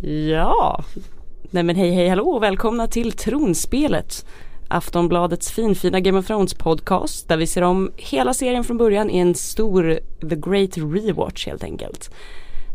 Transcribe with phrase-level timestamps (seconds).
[0.00, 0.84] Ja,
[1.50, 4.26] nej men hej hej hallå och välkomna till Tronspelet.
[4.68, 9.18] Aftonbladets finfina Game of Thrones podcast där vi ser om hela serien från början i
[9.18, 12.10] en stor The Great Rewatch helt enkelt.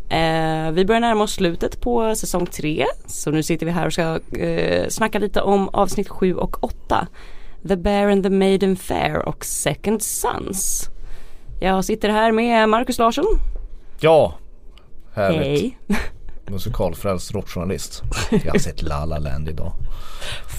[0.08, 3.92] Eh, vi börjar närma oss slutet på säsong 3 så nu sitter vi här och
[3.92, 7.06] ska eh, snacka lite om avsnitt 7 och 8.
[7.68, 10.90] The Bear and the Maiden Fair och Second Sons.
[11.60, 13.26] Jag sitter här med Marcus Larsson.
[14.00, 14.34] Ja,
[15.14, 15.40] härligt.
[15.42, 15.78] Hej.
[16.52, 18.02] Musikalfrälst rockjournalist.
[18.44, 19.72] Jag har sett La La Land idag.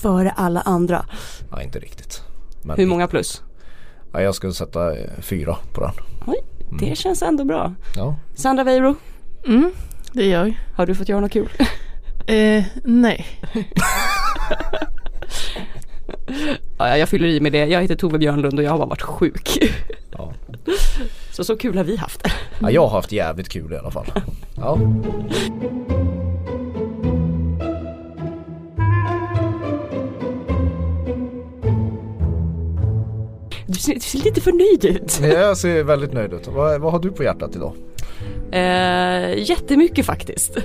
[0.01, 1.05] Före alla andra.
[1.51, 2.21] Ja, inte riktigt.
[2.63, 3.41] Men Hur många plus?
[4.13, 5.91] Ja, jag skulle sätta eh, fyra på den.
[6.27, 6.43] Oj,
[6.79, 7.73] det känns ändå bra.
[7.95, 8.15] Ja.
[8.35, 8.95] Sandra Weiro,
[9.45, 9.71] Mm,
[10.11, 10.53] det gör jag.
[10.75, 11.49] har du fått göra något kul?
[12.27, 13.25] Eh, nej.
[16.77, 17.65] Ja, jag fyller i med det.
[17.65, 19.57] Jag heter Tove Björnlund och jag har bara varit sjuk.
[20.11, 20.33] Ja.
[21.33, 22.27] Så så kul har vi haft.
[22.59, 24.05] ja, jag har haft jävligt kul i alla fall.
[24.55, 24.79] Ja.
[33.67, 35.19] Du ser, du ser lite förnöjd ut.
[35.23, 36.47] Jag ser väldigt nöjd ut.
[36.47, 37.73] Vad, vad har du på hjärtat idag?
[38.51, 40.57] Eh, jättemycket faktiskt.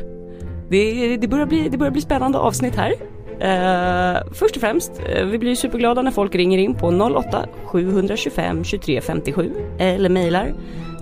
[0.71, 2.95] Det, det, börjar bli, det börjar bli spännande avsnitt här.
[3.41, 8.65] Eh, först och främst, eh, vi blir superglada när folk ringer in på 08 725
[8.65, 10.55] 23 57 eller mejlar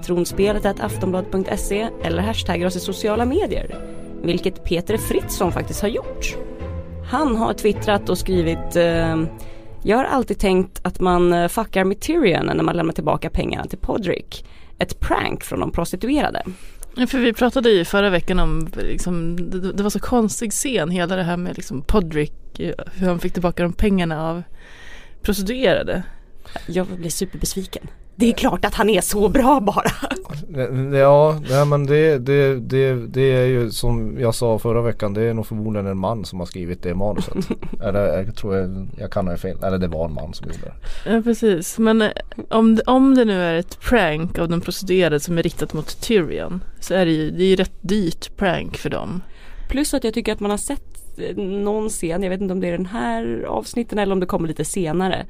[0.07, 3.77] tronspelet aftonbladet.se eller hashtaggar oss i sociala medier.
[4.23, 6.37] Vilket Peter Fritzson faktiskt har gjort.
[7.11, 9.17] Han har twittrat och skrivit eh,
[9.83, 13.65] Jag har alltid tänkt att man eh, fuckar med Tyrion när man lämnar tillbaka pengarna
[13.65, 14.47] till Podrick.
[14.79, 16.43] Ett prank från de prostituerade.
[16.97, 21.17] För vi pratade ju förra veckan om, liksom, det, det var så konstig scen, hela
[21.17, 24.43] det här med liksom Podrick, eh, hur han fick tillbaka de pengarna av
[25.23, 26.03] prostituerade.
[26.67, 27.89] Jag blir superbesviken.
[28.19, 29.91] Det är klart att han är så bra bara.
[30.99, 35.15] Ja, nej, men det, det, det, det är ju som jag sa förra veckan.
[35.15, 37.35] Det är nog förmodligen en man som har skrivit det manuset.
[37.83, 39.59] Eller jag tror jag, jag kan ha fel.
[39.65, 40.75] Eller det var en man som gjorde det.
[41.15, 42.09] Ja precis, men eh,
[42.49, 46.01] om, det- om det nu är ett prank av de prostituerade som är riktat mot
[46.03, 49.23] Tyrion så är det ju, det är ju rätt dyrt prank för dem.
[49.69, 52.61] Plus att jag tycker att man har sett eh, någon scen, jag vet inte om
[52.61, 55.27] det är den här avsnitten eller om det kommer lite senare.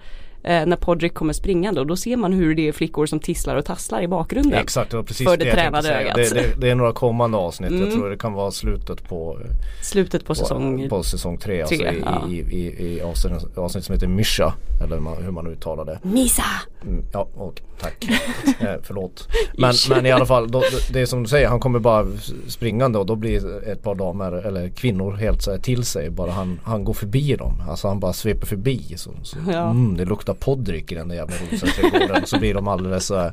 [0.46, 3.56] Eh, när Podrick kommer springande och då ser man hur det är flickor som tisslar
[3.56, 4.60] och tasslar i bakgrunden.
[4.60, 6.14] Exakt, det var precis För det, det tränade ögat.
[6.14, 7.70] Det, det, det är några kommande avsnitt.
[7.70, 7.82] Mm.
[7.82, 9.38] Jag tror det kan vara slutet på
[9.82, 12.28] Slutet på säsong på säsong tre, alltså tre, i, ja.
[12.30, 15.98] i, i, i avsnitt, avsnitt som heter Mysha eller man, hur man uttalar det.
[16.02, 16.42] Misa!
[16.82, 18.08] Mm, ja, och, tack.
[18.60, 19.28] eh, förlåt.
[19.58, 22.06] Men, men i alla fall, då, det är som du säger, han kommer bara
[22.48, 26.10] springande och då blir ett par damer eller kvinnor helt så här till sig.
[26.10, 27.62] Bara han, han går förbi dem.
[27.68, 28.94] Alltså han bara sveper förbi.
[28.96, 29.70] Så, så, Ja.
[29.70, 32.22] mm, det luktar poddryck i den där jävla rosaträdgården.
[32.26, 33.32] så blir de alldeles så här.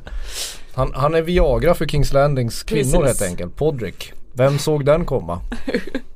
[0.74, 3.20] Han, han är Viagra för Kings Landings kvinnor Precis.
[3.20, 3.56] helt enkelt.
[3.56, 4.12] Podrick.
[4.32, 5.40] Vem såg den komma?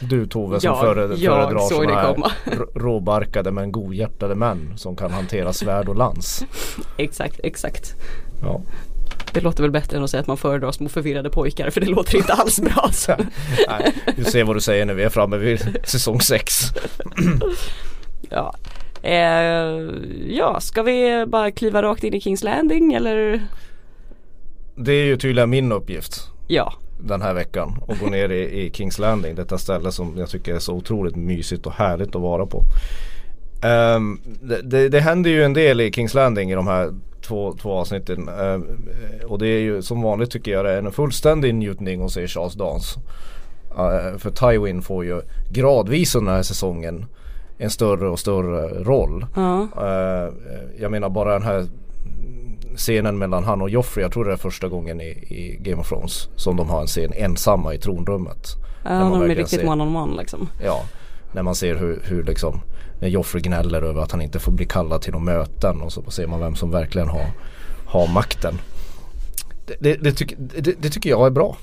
[0.00, 2.30] Du Tove som jag föredrar såg det här komma.
[2.74, 6.44] råbarkade men godhjärtade män som kan hantera svärd och lans.
[6.96, 7.94] Exakt, exakt.
[8.42, 8.60] Ja.
[9.32, 11.86] Det låter väl bättre än att säga att man föredrar små förvirrade pojkar för det
[11.86, 12.88] låter inte alls bra.
[12.92, 13.12] Så.
[13.68, 16.52] Nej, du ser vad du säger när vi är framme vid säsong 6.
[18.30, 18.54] Ja.
[19.02, 19.90] Eh,
[20.28, 23.42] ja, ska vi bara kliva rakt in i Kings Landing eller?
[24.76, 28.70] Det är ju tydligen min uppgift Ja, den här veckan att gå ner i, i
[28.70, 29.34] Kings Landing.
[29.34, 32.64] Detta ställe som jag tycker är så otroligt mysigt och härligt att vara på.
[33.62, 36.92] Ehm, det, det, det händer ju en del i Kings Landing i de här
[37.22, 38.28] två, två avsnitten.
[38.28, 38.66] Ehm,
[39.26, 42.26] och det är ju som vanligt tycker jag det är en fullständig njutning att se
[42.26, 43.00] Charles Dance.
[43.78, 45.20] Uh, för Tywin får ju
[45.50, 47.06] gradvis under den här säsongen
[47.58, 49.26] en större och större roll.
[49.34, 49.68] ja.
[49.76, 50.32] Eh,
[50.80, 51.66] jag menar bara den här
[52.76, 54.02] scenen mellan han och Joffrey.
[54.04, 56.86] Jag tror det är första gången i, i Game of Thrones som de har en
[56.86, 58.48] scen ensamma i tronrummet.
[58.84, 60.48] Ja, man de är riktigt ser- one on one liksom.
[60.64, 60.82] Ja,
[61.32, 62.60] när man ser hur, hur liksom
[63.00, 66.10] när Joffrey gnäller över att han inte får bli kallad till några möten och så
[66.10, 67.26] ser man vem som verkligen har,
[67.86, 68.54] har makten.
[69.66, 71.56] Det, det, det, det, det tycker jag är bra.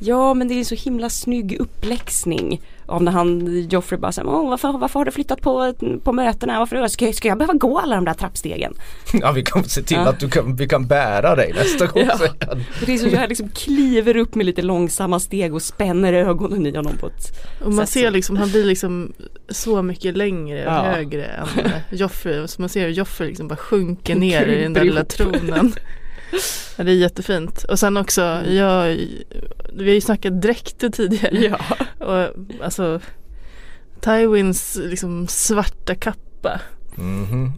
[0.00, 4.28] Ja men det är en så himla snygg uppläxning av när han, Joffrey bara säger
[4.28, 5.74] varför, varför har du flyttat på,
[6.04, 6.58] på mötena?
[6.58, 8.74] Varför, ska, ska jag behöva gå alla de där trappstegen?
[9.12, 10.08] Ja vi kan se till Ja.
[10.08, 12.02] att du kan, vi kan bära dig nästa gång.
[12.06, 12.18] Ja.
[12.86, 16.76] det är så jag liksom kliver upp med lite långsamma steg och spänner ögonen i
[16.76, 19.12] honom på ett Och man sätt ser som- liksom, han blir liksom
[19.48, 20.82] så mycket längre och Ja.
[20.82, 21.46] högre än
[21.98, 22.48] Joffrey.
[22.48, 25.72] Så man ser hur Joffrey liksom bara sjunker ner i den där lilla tronen.
[26.76, 27.64] Ja, det är jättefint.
[27.64, 28.84] Och sen också, jag,
[29.72, 31.36] vi har ju snackat dräkter tidigare.
[31.38, 31.58] Ja.
[32.06, 32.34] Och
[32.64, 33.00] alltså
[34.00, 36.60] Tywins liksom svarta kappa.
[36.94, 37.52] Mhm.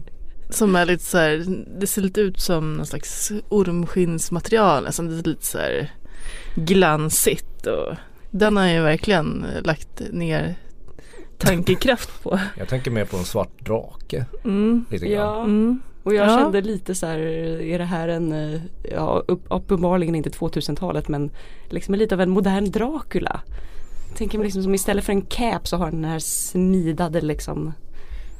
[0.49, 1.45] Som är lite så här,
[1.79, 4.85] det ser lite ut som någon slags ormskinnsmaterial.
[4.85, 5.91] Alltså det är lite så här
[6.55, 7.95] glansigt och
[8.31, 10.55] Den har jag ju verkligen lagt ner
[11.37, 12.39] tankekraft på.
[12.57, 14.25] Jag tänker mer på en svart drake.
[14.43, 14.85] Mm.
[14.89, 15.27] Lite grann.
[15.27, 15.81] Ja, Mm.
[16.03, 16.37] Och jag Ja.
[16.37, 17.17] kände lite så här,
[17.61, 18.61] är det här en, eh,
[18.91, 21.29] ja upp, uppenbarligen inte 2000-talet men
[21.69, 23.41] liksom lite av en modern Dracula.
[24.17, 27.73] Tänker mig liksom som istället för en cap så har den här smidade liksom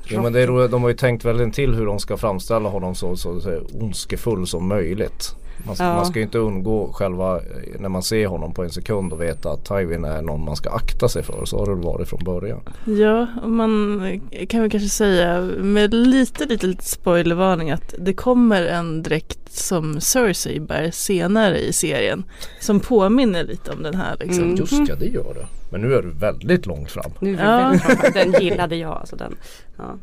[0.08, 2.70] Jo men det är roligt, de har ju tänkt väldigt till hur de ska framställa
[2.70, 5.36] honom så, så, så ondskefull som möjligt.
[5.66, 5.94] Man ska, Ja.
[5.96, 7.44] man ska ju inte undgå själva, eh,
[7.80, 10.70] när man ser honom på en sekund och veta att Tywin är någon man ska
[10.70, 11.46] akta sig för.
[11.46, 12.60] Så har det varit från början.
[12.86, 18.66] Ja, och man kan väl kanske säga med lite, lite, lite spoilervarning att det kommer
[18.66, 22.24] en dräkt som Cersei bär senare i serien.
[22.60, 24.44] Som påminner lite om den här liksom.
[24.44, 24.56] Mm.
[24.56, 25.46] Just ja, det gör det.
[25.72, 27.12] Men nu är du väldigt långt fram.
[27.20, 27.58] Nu är Ja.
[27.70, 29.36] väldigt fram- den gillade jag alltså den.
[29.78, 29.96] Ja.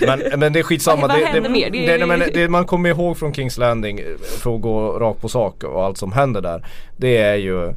[0.00, 1.00] Men, men det är skitsamma.
[1.08, 1.70] Vad- det, det, mer?
[1.70, 4.04] Det- det, men det man kommer ihåg från Kings Landing eh,
[4.42, 6.66] för att gå rakt på sak och allt som händer där.
[6.96, 7.74] Det är ju,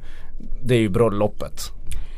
[0.63, 1.61] det är ju bröllopet.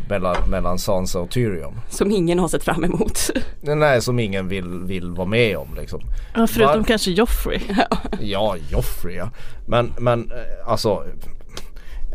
[0.10, 1.80] Mellan, mellan Sansa och Tyrion.
[1.90, 3.20] Som ingen har sett fram emot.
[3.68, 6.02] Är som ingen vill, vill vara med om liksom.
[6.36, 7.60] Ja, förutom Var- kanske Joffrey.
[8.20, 9.30] Ja, Joffrey ja.
[9.68, 11.04] Men, men eh, alltså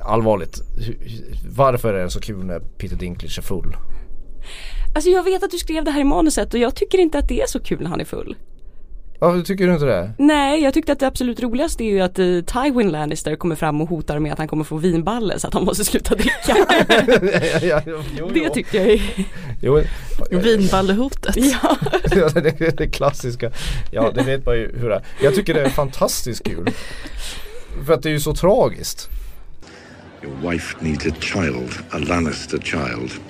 [0.05, 0.61] allvarligt.
[1.49, 3.77] Varför är det så kul när Peter Dinklage är full?
[4.95, 7.29] Alltså jag vet att du skrev det här i manuset och jag tycker inte att
[7.29, 8.37] det är så kul när han är full.
[9.21, 10.13] Varför tycker du inte det?
[10.19, 13.81] Nej, jag tyckte att det absolut roligaste är ju att uh, Tywin Lannister kommer fram
[13.81, 16.33] och hotar med att han kommer få vinballe så att han måste sluta dricka.
[17.63, 17.83] ja, ja,
[18.19, 18.51] jo, det jo.
[18.55, 19.01] tyckte jag är,
[19.61, 19.83] Jo,
[20.31, 21.37] Vinballehotet.
[21.37, 21.77] ja.
[22.17, 23.51] Ja, det är det klassiska.
[23.91, 25.03] Ja, det vet man ju hur det är.
[25.23, 26.71] Jag tycker det är fantastiskt kul.
[27.87, 29.11] För att det är ju så tragiskt.
[30.25, 33.21] Your wife needs a child, a Lannister child,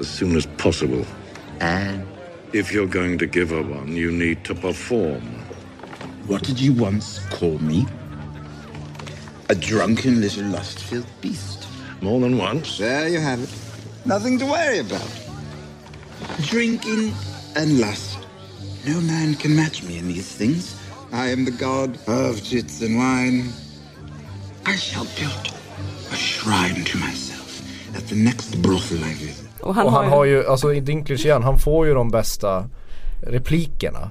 [0.00, 1.06] as soon as possible.
[1.60, 2.04] And
[2.52, 5.22] If you're going to give her one, you need to perform.
[6.26, 7.86] what did you once call me?
[9.50, 11.68] A drunken little lust-filled beast.
[12.00, 12.76] More than once.
[12.76, 13.50] There you have it.
[14.04, 15.12] Nothing to worry about.
[16.40, 17.14] Drinking
[17.54, 18.18] and lust.
[18.84, 20.74] No man can match me in these things.
[21.12, 23.52] I am the god of tits and wine.
[24.66, 25.61] I shall build
[26.12, 27.62] a shrine to myself
[27.96, 29.48] at the next brothel I visit.
[29.60, 32.10] Och han, Och han har, har ju, alltså i Dinklage igen, han får ju de
[32.10, 32.64] bästa
[33.26, 34.10] replikerna.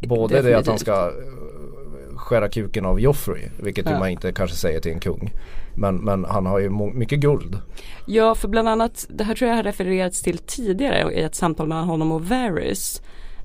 [0.00, 0.80] Både det att han Definitivt.
[0.80, 3.98] ska eh, skära kuken av Joffrey, vilket ju Ja.
[3.98, 5.32] man inte kanske säger till en kung.
[5.74, 7.58] Men, men han har ju mycket guld.
[8.06, 11.68] Ja, för bland annat, det här tror jag har refererats till tidigare i ett samtal
[11.68, 13.02] mellan honom och Varys.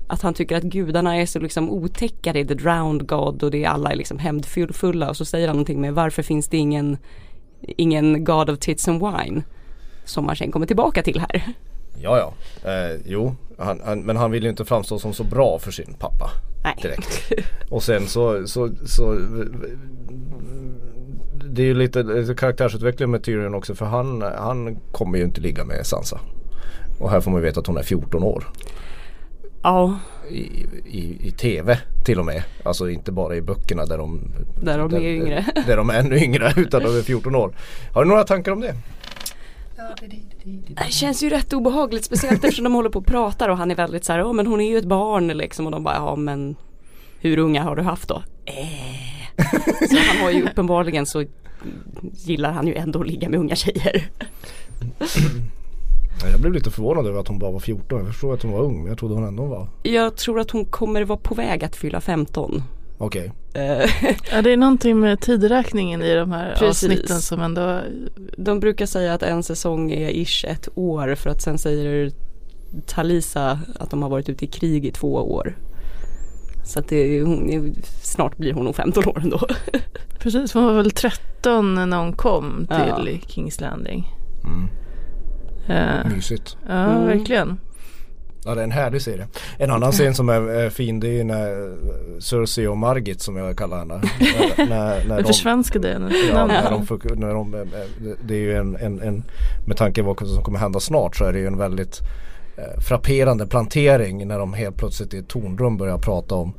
[0.08, 3.50] Att han tycker att gudarna är så liksom otäcka, det är the drowned god och
[3.50, 6.56] det är alla är liksom hämndfulla och så säger han någonting med varför finns det
[6.56, 6.98] ingen,
[7.66, 9.42] ingen god of tits and wine?
[10.04, 11.54] Som han sen kommer tillbaka till här.
[12.02, 12.34] Ja, ja.
[12.70, 15.94] Eh, jo, han, han, men han vill ju inte framstå som så bra för sin
[15.98, 16.30] pappa.
[16.64, 16.74] Nej.
[16.82, 17.32] direkt.
[17.70, 19.18] Och sen så, så, så
[21.34, 25.40] det är ju lite, lite karaktärsutveckling med Tyrion också för han, han kommer ju inte
[25.40, 26.20] ligga med Sansa.
[26.98, 28.44] Och här får man ju veta att hon är 14 år.
[29.64, 29.98] Ja,
[30.30, 32.42] I, i, I tv till och med.
[32.64, 34.20] Alltså inte bara i böckerna där de
[34.62, 35.46] Där de är yngre.
[35.66, 37.56] Där de är ännu yngre utan de är 14 år.
[37.94, 38.74] Har du några tankar om det?
[40.68, 43.74] det känns ju rätt obehagligt speciellt eftersom de håller på och pratar och han är
[43.74, 46.16] väldigt så här, ja men hon är ju ett barn liksom och de bara, ja
[46.16, 46.56] men
[47.20, 48.22] hur unga har du haft då?
[48.44, 49.44] Eh.
[49.90, 51.24] Så han har ju uppenbarligen så
[52.12, 54.08] gillar han ju ändå att ligga med unga tjejer.
[56.22, 57.98] Jag blev lite förvånad över att hon bara var 14.
[57.98, 60.50] Jag förstår att hon var ung men jag trodde hon ändå var Jag tror att
[60.50, 62.62] hon kommer vara på väg att fylla 15.
[62.98, 63.32] Okej.
[63.54, 63.90] Eh,
[64.32, 66.84] Ja, det är någonting med tidräkningen i de här Precis.
[66.90, 67.80] avsnitten som ändå
[68.36, 72.12] De brukar säga att en säsong är ish ett år för att sen säger
[72.86, 75.56] Talisa att de har varit ute i krig i två år.
[76.64, 79.40] Så att det, hon, snart blir hon nog 15 år ändå.
[80.18, 82.96] Precis, hon var väl 13 när hon kom Ja.
[83.04, 84.08] till Kings Landing.
[84.44, 84.68] Mm.
[85.68, 86.56] Eh, Mysigt.
[86.68, 87.06] ja, Mm.
[87.06, 87.58] verkligen.
[88.46, 89.26] Ja det är en härlig serie.
[89.58, 91.72] En annan scen som är, fin det är ju när
[92.20, 93.94] Cersei och Margit som jag kallar henne.
[94.20, 96.86] när, när, när de, försvenskade hennes ja, när de,
[97.20, 97.60] när de, eh,
[98.24, 99.24] det är ju en, en, en
[99.66, 102.00] med tanke på vad som kommer hända snart så är det ju en väldigt
[102.56, 106.54] eh, frapperande plantering när de helt plötsligt i ett tornrum börjar prata om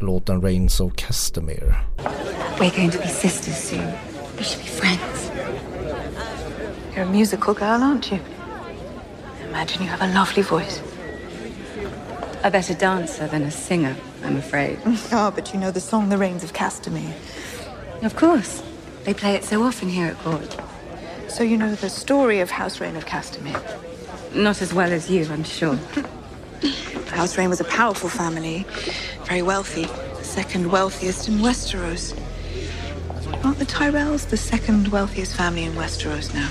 [0.00, 1.74] låten Reigns of Castamere.
[2.58, 3.86] We're going to be sisters soon.
[4.38, 5.29] We should be friends.
[7.00, 8.20] You're a musical girl, aren't you?
[9.44, 10.82] Imagine you have a lovely voice.
[12.44, 14.78] A better dancer than a singer, I'm afraid.
[15.10, 17.14] Ah, but you know the song The Reigns of Castamere.
[18.02, 18.62] of course.
[19.04, 20.60] They play it so often here at court.
[21.28, 23.62] So you know the story of House Rain of Castamere.
[24.34, 25.76] Not as well as you, I'm sure.
[27.06, 28.66] House Rain was a powerful family,
[29.24, 32.14] very wealthy, the second wealthiest in Westeros.
[33.42, 36.50] Aren't the Tyrells the second wealthiest family in Westeros now?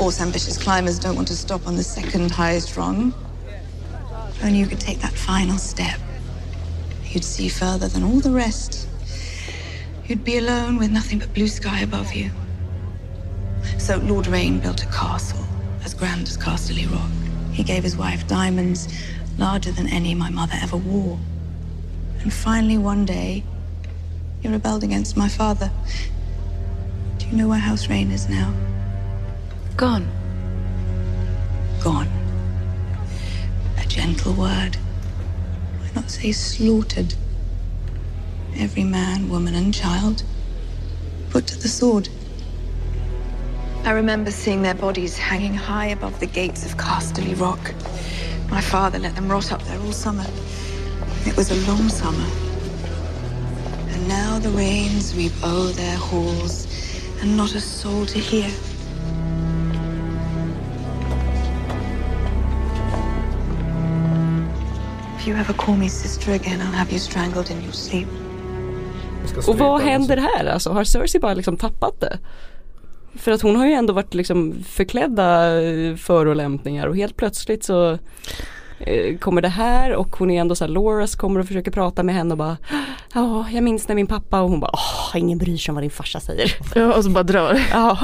[0.00, 3.12] Course, ambitious climbers don't want to stop on the second highest rung.
[4.30, 6.00] If only you could take that final step.
[7.10, 8.88] You'd see further than all the rest.
[10.06, 12.30] You'd be alone with nothing but blue sky above you.
[13.76, 15.44] So Lord Rain built a castle
[15.84, 17.10] as grand as Casterly Rock.
[17.52, 18.88] He gave his wife diamonds
[19.36, 21.18] larger than any my mother ever wore.
[22.22, 23.44] And finally, one day,
[24.40, 25.70] he rebelled against my father.
[27.18, 28.50] Do you know where House Rain is now?
[29.80, 30.06] Gone.
[31.82, 32.06] Gone.
[33.78, 34.76] A gentle word.
[34.76, 37.14] Why not say slaughtered?
[38.56, 40.22] Every man, woman, and child
[41.30, 42.10] put to the sword.
[43.84, 47.74] I remember seeing their bodies hanging high above the gates of Casterly Rock.
[48.50, 50.26] My father let them rot up there all summer.
[51.24, 52.28] It was a long summer.
[53.88, 56.66] And now the rains reap o'er their halls,
[57.22, 58.50] and not a soul to hear.
[65.20, 68.08] If you ever call me sister again, I'll have you strangled in your sleep.
[69.48, 70.70] Och vad händer här alltså?
[70.70, 72.18] Har Cersei bara liksom tappat det?
[73.14, 77.98] För att hon har ju ändå varit liksom förklädda eh, förolämpningar och helt plötsligt så
[78.78, 82.02] eh, kommer det här och hon är ändå så här, Loras kommer och försöker prata
[82.02, 82.56] med henne och bara
[83.14, 85.84] Ja, jag minns när min pappa och hon bara Åh, ingen bryr sig om vad
[85.84, 86.56] din farsa säger.
[86.74, 87.60] Ja, och så bara drar.
[87.72, 87.98] Ja,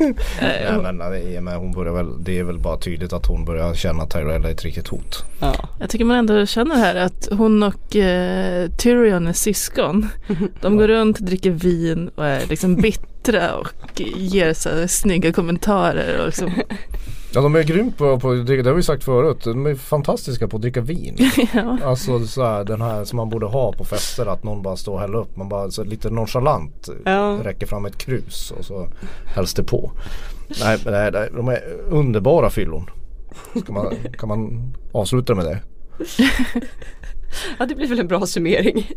[0.40, 3.74] Nej, men, nej, men hon börjar väl, det är väl bara tydligt att hon börjar
[3.74, 5.24] känna att Tyrell är ett riktigt hot.
[5.40, 5.54] ja.
[5.80, 10.08] Jag tycker man ändå känner här att hon och eh, Tyrion är syskon.
[10.60, 16.20] De går runt, dricker vin och är liksom bittra och ger så här snygga kommentarer.
[16.20, 16.50] Och liksom,
[17.34, 19.44] Ja de är grymt på, på att dricka, det har vi sagt förut.
[19.44, 21.16] De är fantastiska på att dricka vin.
[21.54, 21.78] ja.
[21.84, 24.92] Alltså så här, den här som man borde ha på fester att någon bara står
[24.94, 25.36] och häller upp.
[25.36, 27.38] Man bara så lite nonchalant Ja.
[27.42, 28.88] räcker fram ett krus och så
[29.34, 29.90] hälls det på.
[30.60, 32.90] Nej, nej, nej de är underbara fyllon.
[33.62, 35.58] Ska man, kan man avsluta med det?
[37.58, 38.90] ja det blir väl en bra summering.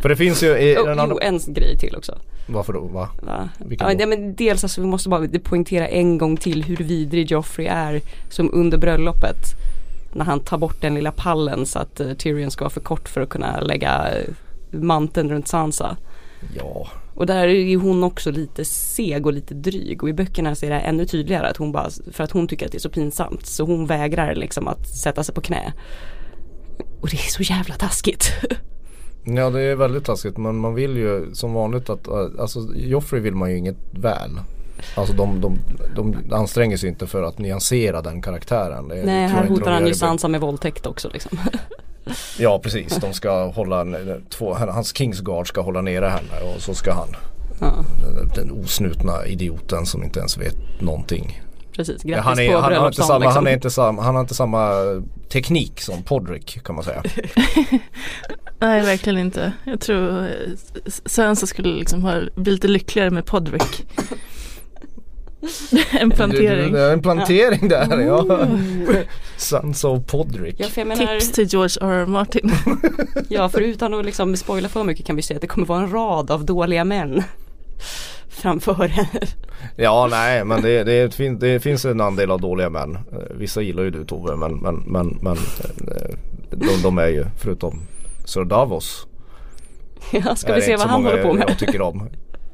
[0.00, 1.24] För det finns ju i Oh, den jo, andra...
[1.24, 2.18] en grej till också.
[2.46, 2.80] Varför då?
[2.80, 3.08] Va?
[3.22, 3.48] Va?
[3.78, 4.06] Ja, då?
[4.06, 8.50] men dels alltså vi måste bara poängtera en gång till hur vidrig Joffrey är som
[8.52, 9.36] under bröllopet.
[10.12, 13.08] När han tar bort den lilla pallen så att uh, Tyrion ska vara för kort
[13.08, 14.28] för att kunna lägga eh,
[14.70, 15.96] manteln runt Sansa.
[16.56, 16.88] Ja.
[17.14, 20.66] Och där är ju hon också lite seg och lite dryg och i böckerna så
[20.66, 22.90] är det ännu tydligare att hon bara, för att hon tycker att det är så
[22.90, 25.72] pinsamt så hon vägrar liksom att sätta sig på knä.
[27.04, 28.32] Och det är så jävla taskigt.
[29.24, 32.08] Ja det är väldigt taskigt men man vill ju som vanligt att,
[32.38, 34.40] alltså Joffrey vill man ju inget väl.
[34.94, 35.58] Alltså de, de,
[35.96, 38.88] de anstränger sig inte för att nyansera den karaktären.
[38.88, 41.38] Det Nej, här hotar han ju Sansa med våldtäkt också liksom.
[42.38, 43.86] Ja precis, de ska hålla,
[44.30, 47.08] två, hans Kingsguard ska hålla nere henne och så ska han.
[47.60, 47.84] Ja,
[48.34, 51.43] Den osnutna idioten som inte ens vet någonting.
[51.76, 53.36] Precis, Ja, grattis han, är, på han, har inte samma, liksom.
[53.36, 54.70] han, är inte samma, han har inte samma
[55.28, 57.02] teknik som Podrick kan man säga.
[58.58, 59.52] Nej, verkligen inte.
[59.64, 60.28] Jag tror eh,
[60.86, 63.86] Sansa skulle liksom ha, bli lite lyckligare med Podrick.
[65.90, 66.72] en plantering.
[66.72, 68.48] Det är en plantering där ja.
[69.36, 70.56] Sons of Podrick.
[70.58, 71.92] Ja, menar, Tips till George R.
[71.92, 72.06] R.
[72.06, 72.52] Martin.
[73.28, 75.82] ja, för utan att liksom spoila för mycket kan vi säga att det kommer vara
[75.82, 77.22] en rad av dåliga män
[78.34, 79.26] framför henne.
[79.76, 82.98] Ja nej men det, det, fin, det finns en andel av dåliga män.
[83.30, 86.16] Vissa gillar ju du Tove men, men, men, men eh,
[86.50, 87.82] de, de är ju förutom
[88.24, 89.06] Sir Davos.
[90.12, 91.44] Ja, ska vi det se vad han håller på med.
[91.48, 92.08] Jag tycker om.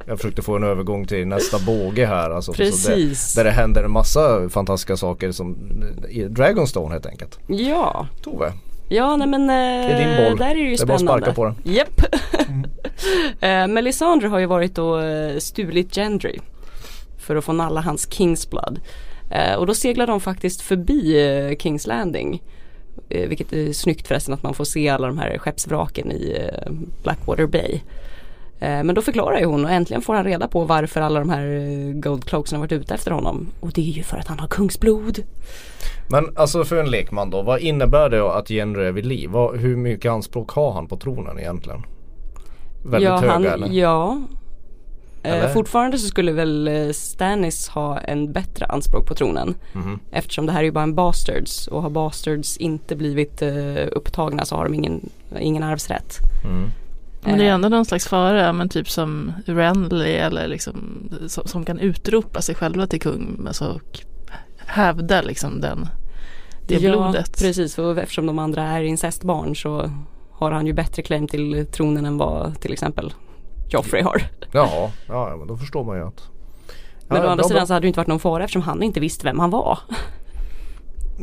[0.06, 2.30] Jag försökte få en övergång till nästa båge här.
[2.30, 3.34] Alltså, så Precis.
[3.34, 5.56] där, där det händer en massa fantastiska saker som
[6.08, 7.38] i Dragonstone helt enkelt.
[7.46, 8.52] Ja, Tove,
[8.90, 10.38] ja nej men är din boll.
[10.38, 11.22] där är det ju Det är bara att spännande.
[11.24, 11.54] sparka på den.
[11.74, 12.02] Japp.
[13.40, 16.38] Eh, Melisandre har ju varit och eh, stulit Gendry
[17.18, 18.80] för att få nalla hans Kingsblood.
[19.30, 22.42] Eh, och då seglar de faktiskt förbi eh, Kings Landing.
[23.08, 26.72] Eh, vilket är snyggt förresten att man får se alla de här skeppsvraken i eh,
[27.02, 27.80] Blackwater Bay.
[28.60, 31.30] Eh, men då förklarar ju hon och äntligen får han reda på varför alla de
[31.30, 33.46] här eh, Gold Cloaksen har varit ute efter honom.
[33.60, 35.18] Och det är ju för att han har kungsblod.
[36.10, 39.30] Men alltså för en lekman då, vad innebär det att Henry är vid liv?
[39.30, 41.82] Vad, hur mycket anspråk har han på tronen egentligen?
[42.84, 43.68] Väldigt ja, höga han, eller?
[43.68, 44.22] Ja.
[45.22, 45.46] Eller?
[45.46, 49.54] Eh, fortfarande så skulle väl Stannis ha en bättre anspråk på tronen.
[49.72, 49.98] Mhm.
[50.10, 54.44] Eftersom det här är ju bara en bastards och har bastards inte blivit eh, upptagna
[54.44, 56.18] så har de ingen, ingen arvsrätt.
[56.44, 56.70] Mm.
[57.22, 61.64] Men det är ändå någon slags fara, men typ som Renly eller liksom som, som
[61.64, 64.00] kan utropa sig själva till kung alltså, och
[64.66, 65.88] hävda liksom den,
[66.66, 67.38] det ja, blodet.
[67.38, 69.90] precis, och eftersom de andra är incestbarn så
[70.32, 73.14] har han ju bättre claim till tronen än vad till exempel
[73.70, 74.22] Joffrey har.
[74.52, 76.28] Ja, ja, men då förstår man ju att
[77.08, 79.00] Men å andra bra, sidan så hade det inte varit någon fara eftersom han inte
[79.00, 79.78] visste vem han var.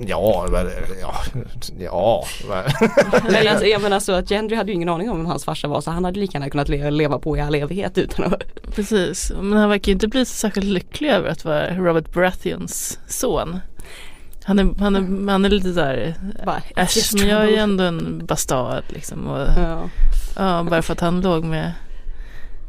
[0.08, 0.64] Ja, ja,
[2.50, 2.64] ja.
[3.30, 5.68] men- alltså, jag menar så att Gendry hade ju ingen aning om vem hans farsa
[5.68, 8.44] var så han hade lika gärna kunnat le- leva på i all evighet utan att
[8.76, 13.00] Precis, men han verkar ju inte bli så särskilt lycklig över att vara Robert Baratheons
[13.08, 13.60] son.
[14.44, 17.84] Han är, han är, han är lite där, bara äsch men jag är ju ändå
[17.84, 19.28] en bastard liksom.
[19.28, 19.90] Och, Ja.
[20.36, 21.74] ja, bara för att han låg med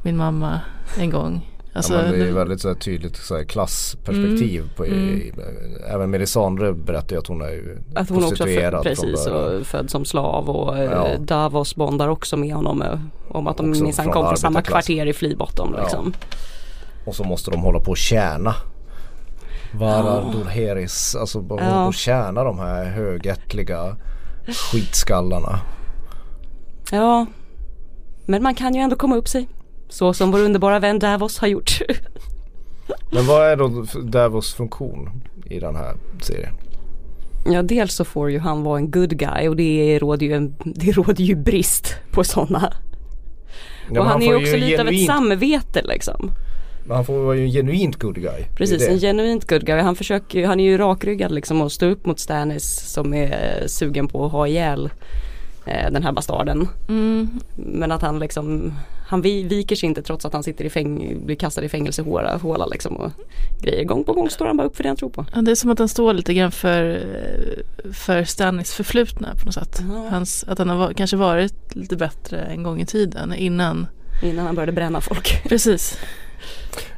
[0.02, 0.60] min mamma
[0.98, 1.48] en gång.
[1.78, 5.42] Alltså, ja, det är väldigt så här, tydligt så här, klassperspektiv på i, Mm.
[5.90, 9.90] även Melisandre berättar ju att hon är ju Att hon också född, precis och född
[9.90, 11.18] som slav och eh, Ja.
[11.18, 15.12] Davos bondar också med honom eh, om att de minsann kom från samma kvarter i
[15.12, 15.82] Flybottom Ja.
[15.82, 16.12] liksom.
[17.06, 18.54] Och så måste de hålla på och tjäna
[19.74, 21.82] Varar Dolheris, alltså bara hålla Ja.
[21.82, 23.96] på och tjäna de här högättliga
[24.72, 25.60] skitskallarna.
[26.92, 27.26] Ja.
[28.26, 29.48] Men man kan ju ändå komma upp sig.
[29.88, 31.80] Så som vår underbara vän Davos har gjort.
[33.12, 36.54] Men vad är då Davos funktion i den här serien?
[37.50, 40.54] Ja dels så får ju han vara en good guy och det råder ju, en,
[40.64, 42.72] det råder ju brist på sådana.
[43.90, 46.30] Ja, och men han är ju också lite av ett genuint- samvete liksom.
[46.86, 48.24] men Han får vara ju en genuint good guy.
[48.50, 48.92] Det Precis, det.
[48.92, 49.80] en genuint good guy.
[49.80, 53.66] Han försöker han är ju rakryggad liksom och stå upp mot Stannis som är eh,
[53.66, 54.90] sugen på att ha ihjäl
[55.90, 56.68] den här bastarden.
[56.88, 58.72] mm, Men att han liksom,
[59.08, 62.36] han vi, viker sig inte trots att han sitter i fäng, blir kastad i fängelsehåla
[62.36, 63.10] håla liksom och
[63.60, 63.84] grejer.
[63.84, 65.26] Gång på gång står han bara upp för det han tror på.
[65.34, 67.02] ja, det är som att han står lite grann för,
[67.92, 69.82] för Stannis förflutna på något sätt.
[69.88, 70.08] Ja.
[70.10, 73.86] Hans, att han har kanske varit lite bättre en gång i tiden innan.
[74.22, 75.42] Innan han började bränna folk.
[75.48, 75.98] Precis.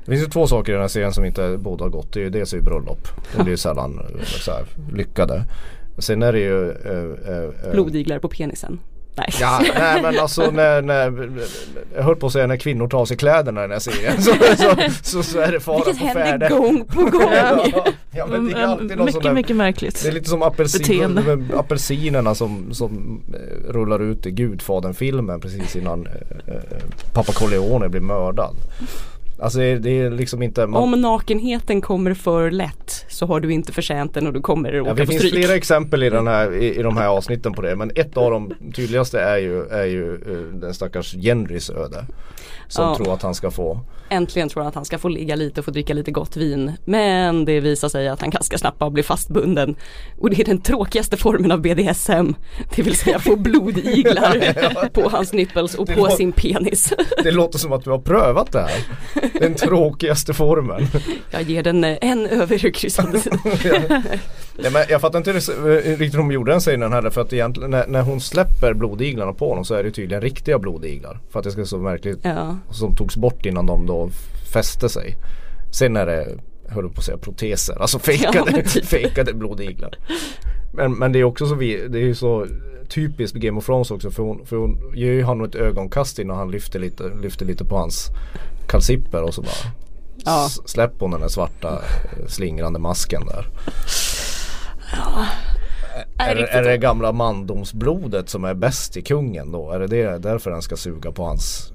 [0.04, 2.12] Det finns ju två saker i den här serien som inte båda har gått.
[2.12, 3.08] Det är ju dels är ju bröllop.
[3.36, 5.44] De blir ju sällan eh, så här, lyckade.
[6.00, 8.80] Sen är det ju eh, eh, eh, Blodiglar på penisen.
[9.16, 9.28] Nej.
[9.40, 11.30] Ja, nej men alltså när, när,
[11.96, 14.22] jag höll på att säga när kvinnor tar av sig kläderna i den här serien
[14.22, 16.48] så, så, så, så är det fara Vilket på händer färde.
[16.48, 17.22] gång på gång.
[17.32, 20.02] Ja, ja men det är Mm, alltid någon sån mycket, där, mycket märkligt.
[20.02, 21.18] det är lite som apelsin,
[21.56, 26.60] apelsinerna som, som eh, rullar ut i Gudfadern-filmen precis innan eh, eh,
[27.12, 28.56] pappa Corleone blir mördad.
[29.42, 33.40] Alltså det är, det är liksom inte man, Om nakenheten kommer för lätt så har
[33.40, 36.10] du inte förtjänt den och du kommer Ja, åka det på finns flera exempel i,
[36.10, 39.38] den här, i, i de här avsnitten på det men ett av de tydligaste är
[39.38, 42.06] ju, är ju eh, den stackars Genrys öde.
[42.68, 42.96] Som Ja.
[42.96, 43.80] tror att han ska få
[44.12, 46.72] Äntligen tror han att han ska få ligga lite och få dricka lite gott vin.
[46.84, 49.76] Men det visar sig att han ganska snabbt bara blir fastbunden.
[50.18, 52.34] Och det är den tråkigaste formen av BDSM.
[52.76, 56.92] Det vill säga få blodiglar på hans nipples och Det på låter- sin penis.
[57.22, 58.70] Det låter som att du har prövat det här.
[59.40, 60.86] Den tråkigaste formen.
[61.30, 63.20] Jag ger den eh, en överkryssande.
[64.62, 65.36] Nej, men jag fattar inte eh,
[65.98, 69.32] riktigt hur de gjorde den scenen heller för att egentligen när, när hon släpper blodiglarna
[69.32, 71.18] på honom så är det tydligen riktiga blodiglar.
[71.30, 72.56] För att det ska se så märkligt Ja.
[72.70, 74.10] som togs bort innan de då
[74.52, 75.16] fäste sig.
[75.72, 76.26] Sen är det,
[76.68, 78.84] höll på att säga proteser, alltså Ja, fejkade, men typ.
[78.86, 79.94] fejkade blodiglar.
[80.72, 82.46] Men, men det är också så, vi, det är så
[82.88, 86.36] typiskt Game of Thrones också för hon, för hon ger ju honom ett ögonkast innan
[86.36, 88.08] han lyfter lite, lyfter lite på hans
[88.68, 89.72] kalsipper och så bara
[90.24, 90.48] Ja.
[90.66, 93.46] släpper hon den där svarta eh, slingrande masken där.
[96.18, 99.70] Är, det- är det gamla mandomsblodet som är bäst i kungen då?
[99.70, 101.72] Är det, det därför den ska suga på hans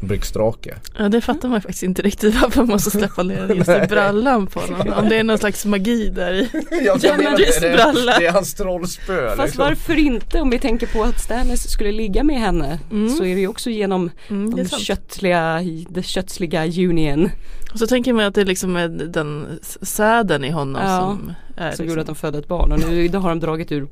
[0.00, 0.74] byxdrake?
[0.98, 4.46] Ja det fattar man faktiskt inte riktigt varför man måste släppa ner just i brallan
[4.46, 4.92] på honom.
[4.92, 6.48] Om det är någon slags magi där i.
[6.84, 8.18] Ja, men det, det, bralla.
[8.18, 9.64] det är hans trollspö Fast liksom.
[9.64, 13.08] varför inte om vi tänker på att Stannis skulle ligga med henne Mm.
[13.08, 17.30] så är det ju också genom Mm, de köttliga, det köttsliga union
[17.72, 21.60] Och så tänker man att det liksom är den säden i honom Ja, som är
[21.62, 21.86] som liksom.
[21.86, 23.86] gjorde att de födde ett barn och nu idag har de dragit ur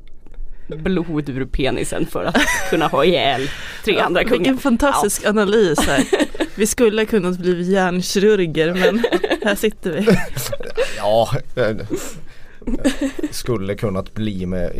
[0.67, 2.37] blod ur penisen för att
[2.69, 3.49] kunna ha ihjäl
[3.83, 4.57] tre andra Vilken kungar.
[4.59, 6.03] fantastisk analys här.
[6.55, 9.03] Vi skulle kunnat bli hjärnkirurger men
[9.43, 10.07] här sitter vi.
[10.97, 11.75] Ja, eh,
[13.31, 14.71] skulle kunnat bli med,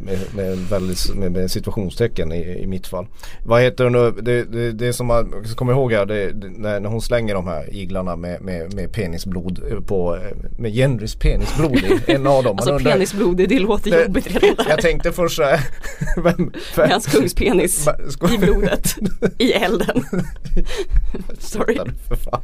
[0.00, 3.06] med, med, väldigt, med, med situationstecken i, i mitt fall.
[3.44, 6.48] Vad heter det nu, det, det, det som man ska komma ihåg här, det, det,
[6.48, 10.18] när, hon slänger de här iglarna med, med, med penisblod på,
[10.58, 12.56] med Jenrys penisblod i en av dem.
[12.56, 14.66] Alltså undrar- penisblod, det låter Det- jobbigt redan där.
[14.68, 15.60] Jag tänkte först såhär,
[16.90, 17.88] hans kungspenis
[18.34, 18.96] i blodet,
[19.38, 20.04] i elden.
[21.38, 21.78] Sorry.
[22.08, 22.40] För fan.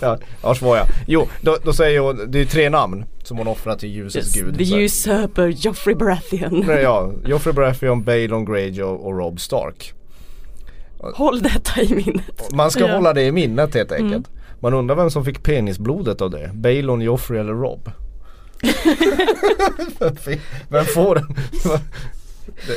[0.00, 0.86] Ja, ja svar jag.
[1.06, 4.44] Jo, då, då säger hon, det är tre namn som hon offrar till ljusets Yes,
[4.46, 4.58] gud.
[4.58, 6.64] the usurper Joffrey Baratheon.
[6.66, 9.92] Nej, Ja, Joffrey Baratheon, Balon Greyjoy och Rob Stark.
[11.14, 12.52] Håll detta i minnet.
[12.54, 12.94] Man ska Ja.
[12.94, 14.28] hålla det i minnet helt enkelt.
[14.60, 16.50] Man undrar vem som fick penisblodet av det.
[16.54, 17.90] Balon, Joffrey eller Rob?
[20.68, 21.26] vem får den?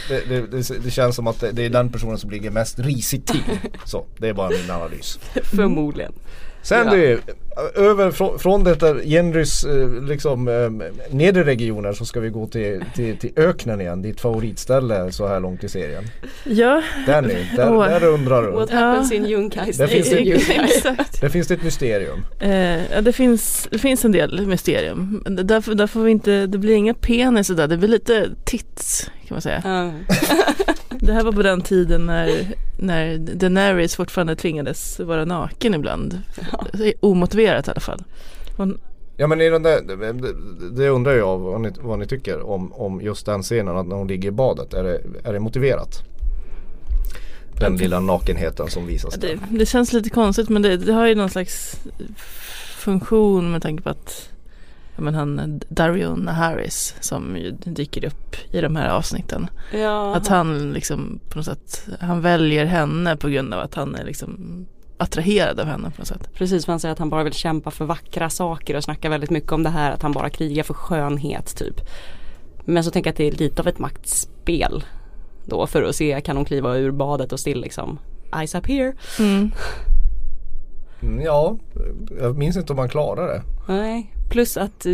[0.09, 3.27] Det, det, det, det känns som att det, är den personen som ligger mest risigt
[3.27, 3.59] till.
[3.85, 5.19] Så, det är bara min analys.
[5.43, 6.13] Förmodligen.
[6.61, 6.93] Sen Ja.
[6.93, 7.19] det,
[7.75, 10.69] över från, från detta genrys eh, liksom eh,
[11.15, 14.01] nedre regioner så ska vi gå till, till, till öknen igen.
[14.01, 16.03] Ditt favoritställe så här långt i serien.
[16.43, 17.85] Ja, Danny, där, Åh.
[17.85, 18.51] där undrar du.
[18.51, 18.77] What Ja.
[18.77, 19.77] happens in Junkais?
[19.77, 20.75] Det finns stays in det- Junkais.
[20.75, 21.21] exakt.
[21.21, 22.19] Där finns det ett mysterium.
[22.39, 25.21] Eh, ja, det, finns, det finns en del mysterium.
[25.25, 29.09] Men Där, där får vi inte, det blir inga penis där, det blir lite tits
[29.27, 29.61] kan man säga.
[29.65, 29.91] Ja.
[31.01, 32.31] Det här var på den tiden när,
[32.79, 36.21] när Daenerys fortfarande tvingades vara naken ibland.
[36.99, 38.03] Omotiverat i alla fall.
[38.57, 38.79] Hon,
[39.21, 40.33] Ja men i den där, det,
[40.69, 43.95] det undrar jag vad ni, vad ni tycker om, om just den scenen att när
[43.95, 44.73] hon ligger i badet.
[44.73, 46.03] Är det, är det motiverat?
[47.59, 49.27] Den lilla nakenheten som visas där.
[49.27, 51.81] det, det känns lite konstigt men det, det har ju någon slags
[52.77, 54.29] funktion med tanke på att
[54.97, 59.47] men han Dario Naharis som dyker upp i de här avsnitten.
[59.73, 60.15] Ja.
[60.15, 64.05] Att han liksom på något sätt, han väljer henne på grund av att han är
[64.05, 64.65] liksom
[64.99, 66.29] attraherad av henne på något sätt.
[66.33, 69.29] Precis, för han säger att han bara vill kämpa för vackra saker och snackar väldigt
[69.29, 71.81] mycket om det här att han bara krigar för skönhet typ.
[72.65, 74.83] Men så tänker jag att det är lite av ett maktspel
[75.45, 77.99] då för att se kan hon kliva ur badet och still liksom
[78.39, 78.93] Eyes up here.
[79.19, 79.51] Mm.
[81.01, 81.57] Mm, Ja,
[82.19, 83.41] jag minns inte om man klarar det.
[83.67, 84.91] Nej, plus att eh,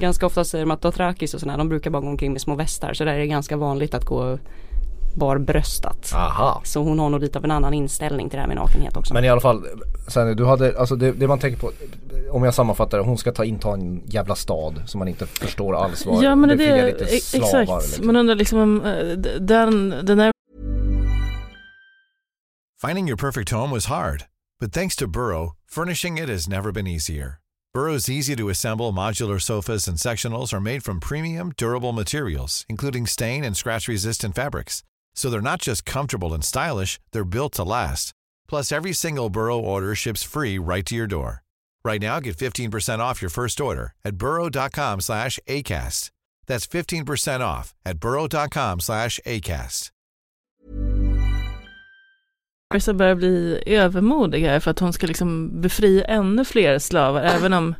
[0.00, 2.54] ganska ofta säger de att Dothrakis och sådär de brukar bara gå omkring med små
[2.54, 4.38] västar så där är det ganska vanligt att gå
[5.14, 6.12] barbröstat.
[6.14, 6.60] Aha.
[6.64, 9.14] Så hon har nog lite av en annan inställning till det här med nakenhet också.
[9.14, 9.66] Men i alla fall,
[10.08, 11.70] sen, du hade, alltså det, det man tänker på,
[12.30, 15.76] om jag sammanfattar det, hon ska ta inta en jävla stad som man inte förstår
[15.76, 17.62] alls vad Ja men det befria är lite det, slavar.
[17.62, 17.86] exakt.
[17.86, 18.06] Liksom.
[18.06, 19.06] Man undrar liksom om eh,
[19.40, 20.32] den, den här
[22.86, 24.24] Finding your perfect home was hard,
[24.60, 27.40] but thanks to Burrow, furnishing it has never been easier.
[27.74, 33.06] Burrow's easy to assemble modular sofas and sectionals are made from premium, durable materials, including
[33.06, 34.82] stain and scratch resistant fabrics.
[35.14, 38.12] So they're not just comfortable and stylish, they're built to last.
[38.48, 41.42] Plus, every single Burrow order ships free right to your door.
[41.84, 46.10] Right now, get 15% off your first order at burrow.com slash ACAST.
[46.46, 49.90] That's 15% off at burrow.com slash ACAST.
[52.74, 57.52] Marissa börjar bli övermodig här för att hon ska liksom befria ännu fler slavar även
[57.52, 57.74] om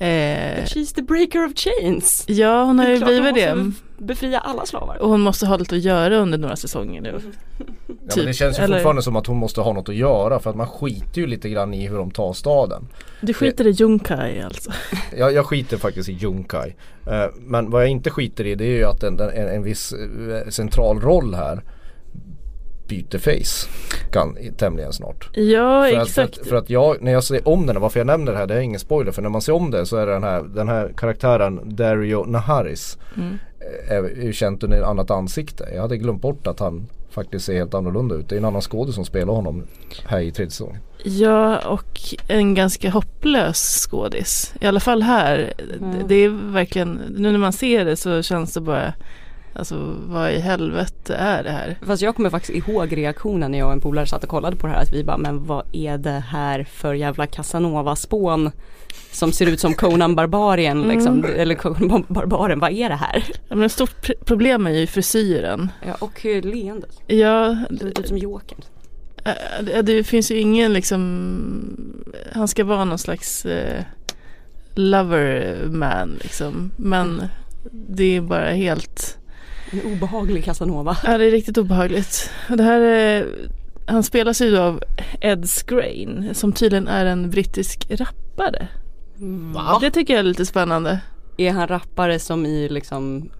[0.00, 2.24] eh, She's the breaker of chains.
[2.28, 4.96] Ja hon har ju blivit det Befria alla slavar.
[4.96, 7.20] och hon måste ha lite att göra under några säsonger nu.
[7.58, 9.94] Ja, men det typ, känns ju eller- fortfarande som att hon måste ha något att
[9.94, 12.88] göra för att man skiter ju lite grann i hur de tar staden.
[13.20, 14.70] Du skiter i Junkai alltså.
[15.16, 16.74] Jag, jag skiter faktiskt i Junkai.
[17.06, 19.92] Eh, men vad jag inte skiter i det är ju att en, en, en viss
[19.92, 21.62] eh, central roll här
[22.90, 23.68] byter face
[24.12, 25.30] kan, tämligen snart.
[25.34, 26.40] Ja För att, för, exakt.
[26.40, 28.54] att, för att jag, när jag ser om den, varför jag nämner det här, det
[28.54, 30.68] är ingen spoiler för när man ser om det så är det den här, den
[30.68, 33.38] här karaktären Dario Naharis Mm.
[33.90, 35.68] eh, är ju känt under ett annat ansikte.
[35.74, 38.28] Jag hade glömt bort att han faktiskt ser helt annorlunda ut.
[38.28, 39.66] Det är en annan skådespelare som spelar honom
[40.06, 40.78] här i tredje säsongen.
[41.04, 44.54] Ja och en ganska hopplös skådis.
[44.60, 45.52] I alla fall här.
[45.80, 45.98] Mm.
[45.98, 48.94] Det, det är verkligen, nu när man ser det så känns det bara
[49.60, 51.78] Alltså vad i helvete är det här?
[51.86, 54.66] Fast jag kommer faktiskt ihåg reaktionen när jag och en polare satt och kollade på
[54.66, 58.50] det här att vi bara men vad är det här för jävla Casanova-spån
[59.12, 63.24] som ser ut som Conan Barbarien liksom, eller Conan Barbaren, vad är det här?
[63.48, 65.68] Ja, men ett stort pr- problem är ju frisyren.
[65.86, 68.60] Ja, och leendet, Ja, typ som Jokern.
[69.82, 71.76] det, finns ju ingen liksom
[72.32, 73.82] Han ska vara någon slags eh,
[74.74, 76.70] lover man liksom.
[76.76, 77.22] Men
[77.72, 79.16] det är bara helt
[79.70, 80.96] En obehaglig Casanova.
[81.04, 82.30] Ja det är riktigt obehagligt.
[82.50, 83.26] Och det här är,
[83.86, 84.82] han spelas ju av
[85.20, 88.68] Ed Skrein som tydligen är en brittisk rappare.
[89.54, 89.78] Va?
[89.80, 91.00] Det tycker jag är lite spännande.
[91.36, 93.30] Är han rappare som i liksom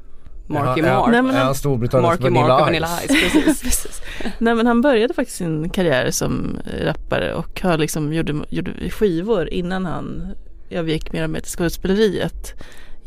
[0.47, 1.11] Marky han- Mark?
[1.13, 2.67] Nej, men han- Storbritanniens Marky Vanilla, Mark och Ice?
[2.67, 3.63] Vanilla Ice, precis.
[3.63, 4.01] precis.
[4.39, 9.49] Nej men han började faktiskt sin karriär som rappare och har liksom gjorde, gjorde skivor
[9.49, 10.27] innan han
[10.71, 12.55] övergick mer och mer till skådespeleriet.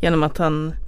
[0.02, 0.83] Genom att han, ja,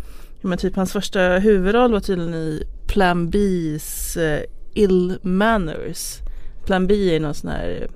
[0.45, 4.41] men typ hans första huvudroll var tydligen i Plan B's eh,
[4.73, 6.17] Ill Manners.
[6.65, 7.87] Plan B är någon sån här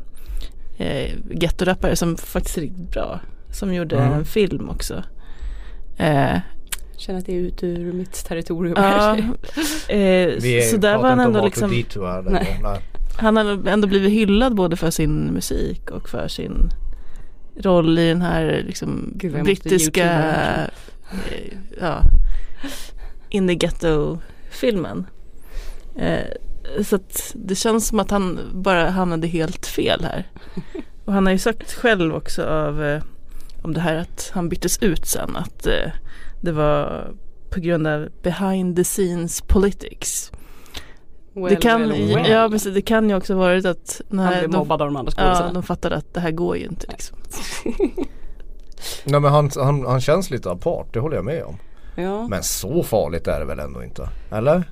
[0.78, 3.20] eh, gettorappare som faktiskt är riktigt bra.
[3.52, 4.14] Som gjorde Mm.
[4.14, 5.04] en film också.
[5.98, 6.38] Eh,
[6.98, 9.18] Känner att det är ut ur mitt territorium ja,
[9.88, 11.72] eh, Vi är, så där var han ändå liksom
[12.30, 12.60] Nej.
[12.64, 12.82] Nej.
[13.18, 16.70] Han har ändå blivit hyllad både för sin musik och för sin
[17.60, 20.06] roll i den här liksom Gud, brittiska
[21.32, 22.02] eh, ja,
[23.30, 24.18] In the Ghetto
[24.50, 25.06] filmen.
[25.96, 30.28] Eh, så att det känns som att han bara hamnade helt fel här.
[31.06, 33.02] Och han har ju sagt själv också av eh,
[33.62, 35.92] om det här att han byttes ut sen att eh,
[36.42, 37.12] det var
[37.50, 40.32] på grund av behind the scenes politics.
[41.34, 42.32] Well, det kan, well, well.
[42.32, 44.96] ja precis, det kan ju också varit att Han när blev de, mobbad av de
[44.96, 45.54] andra ja, skådisarna.
[45.54, 47.18] de fattade att det här går ju inte liksom.
[49.04, 51.58] Nej men han, han, han känns lite apart, det håller jag med om.
[52.02, 52.28] Ja.
[52.28, 54.10] Men så farligt är det väl ändå inte?
[54.32, 54.64] Eller?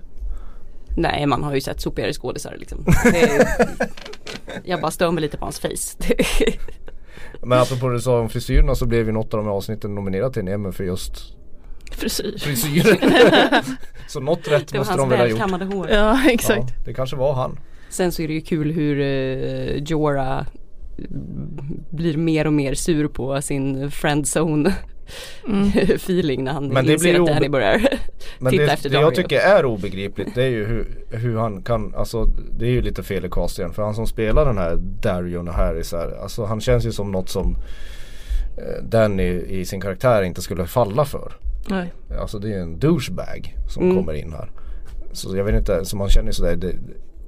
[0.97, 2.85] Nej man har ju sett sopigare skådisar liksom.
[3.11, 3.47] Det är,
[4.63, 6.13] jag bara stör mig lite på hans face.
[7.41, 9.95] Men apropå det du sa om frisyrerna så blev ju något av de här avsnitten
[9.95, 11.13] nominerat till en Emmy för just
[11.91, 12.37] Frisyr.
[12.37, 12.97] frisyrer.
[14.07, 15.73] så något rätt Det var måste hans de väl ha gjort.
[15.73, 15.89] hår.
[15.89, 16.69] Ja exakt.
[16.69, 17.59] Ja, det kanske var han.
[17.89, 20.45] Sen så är det ju kul hur uh, Jorah
[21.89, 24.73] blir mer och mer sur på sin friendzone
[25.47, 25.67] Mm.
[25.95, 27.81] feeling när han Men det inser att Danny börjar
[28.39, 31.61] Men titta det, efter det jag tycker är obegripligt det är ju hur, hur han
[31.61, 32.25] kan, alltså
[32.59, 35.91] det är ju lite fel i castingen för han som spelar den här Darion Harris
[35.91, 37.55] här, alltså han känns ju som något som
[38.57, 41.33] eh, Danny i sin karaktär inte skulle falla för.
[41.69, 41.93] Nej.
[42.19, 43.95] Alltså det är en douchebag som Mm.
[43.97, 44.49] kommer in här.
[45.11, 46.75] Så jag vet inte, så man känner ju sådär det,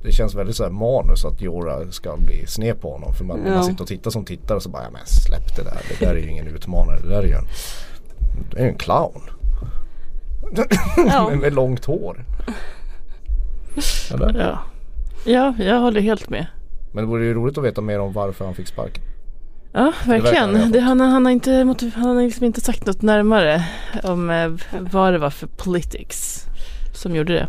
[0.04, 3.14] det känns väldigt sådär manus att Jorah ska bli sned på honom.
[3.14, 3.52] För man, Ja.
[3.54, 5.78] man sitter och tittar som tittare och så bara, ja men släpp det där.
[5.90, 7.00] Det där är ju ingen utmanare.
[7.04, 7.46] Det där är ju en,
[8.60, 9.22] är ju en clown.
[10.96, 11.30] Ja.
[11.30, 12.26] med, med långt hår.
[14.14, 14.40] Eller?
[14.40, 14.60] Ja.
[15.26, 16.46] ja, jag håller helt med.
[16.92, 19.04] Men det vore ju roligt att veta mer om varför han fick sparken.
[19.72, 20.54] Ja, verkligen.
[20.54, 20.66] det.
[20.66, 21.52] Det, han, han, har inte,
[21.96, 23.64] han har liksom inte sagt något närmare
[24.04, 26.46] om eh, vad det var för politics
[26.94, 27.48] som gjorde det.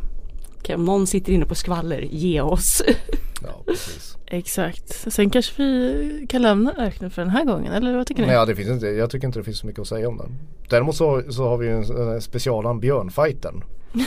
[0.58, 2.82] Okej, om någon sitter inne på skvaller, ge oss.
[3.42, 4.16] Ja precis.
[4.26, 5.12] Exakt.
[5.12, 8.33] Sen kanske vi kan lämna öknen för den här gången, eller vad tycker ni?
[8.33, 10.38] Ja, det finns inte, jag tycker inte det finns så mycket att säga om den.
[10.68, 13.64] Däremot så, så har vi ju en, en specialan björnfighten.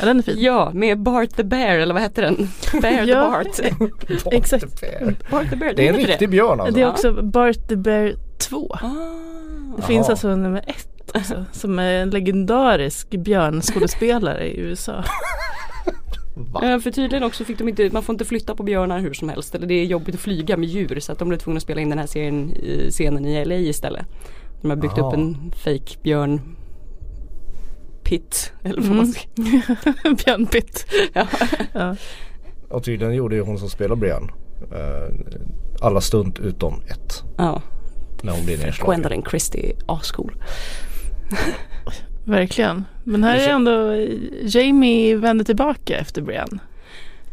[0.00, 0.34] Ja, den är fin.
[0.38, 2.36] Ja, med Bart the Bear eller vad hette den?
[2.82, 3.30] Bear the Ja.
[3.30, 3.60] Bart.
[4.32, 4.82] Exakt.
[5.30, 6.74] Bart the Bear, Det är en heter riktig björn alltså.
[6.74, 8.70] Det är också Bart the Bear 2.
[8.82, 8.88] Ah.
[9.76, 10.10] Det finns Jaha.
[10.12, 15.04] alltså en nummer ett också, som är en legendarisk björnskådespelare i USA.
[16.38, 16.60] Va?
[16.70, 19.28] Ja, för tydligen också fick de inte, man får inte flytta på björnar hur som
[19.28, 19.54] helst.
[19.54, 21.80] Eller det är jobbigt att flyga med djur så att de blev tvungna att spela
[21.80, 24.06] in den här serien, i- scenen i LA istället.
[24.62, 25.08] De har byggt Aha.
[25.08, 26.40] upp en fake björn
[28.02, 29.12] pit eller vad man Mm.
[29.12, 30.86] ska Björnpitt.
[31.12, 31.26] ja.
[31.72, 31.96] Ja.
[32.68, 34.30] Och tydligen gjorde ju hon som spelar björn
[34.72, 35.14] eh,
[35.80, 37.22] alla stunt utom ett.
[37.38, 37.62] ja.
[38.22, 38.86] När hon blir nedslagen.
[39.02, 40.36] Gwendolyn Christie, ascool.
[42.26, 42.84] Verkligen.
[43.04, 43.94] Men här är ändå
[44.42, 46.60] Jamie vänder tillbaka efter Brian.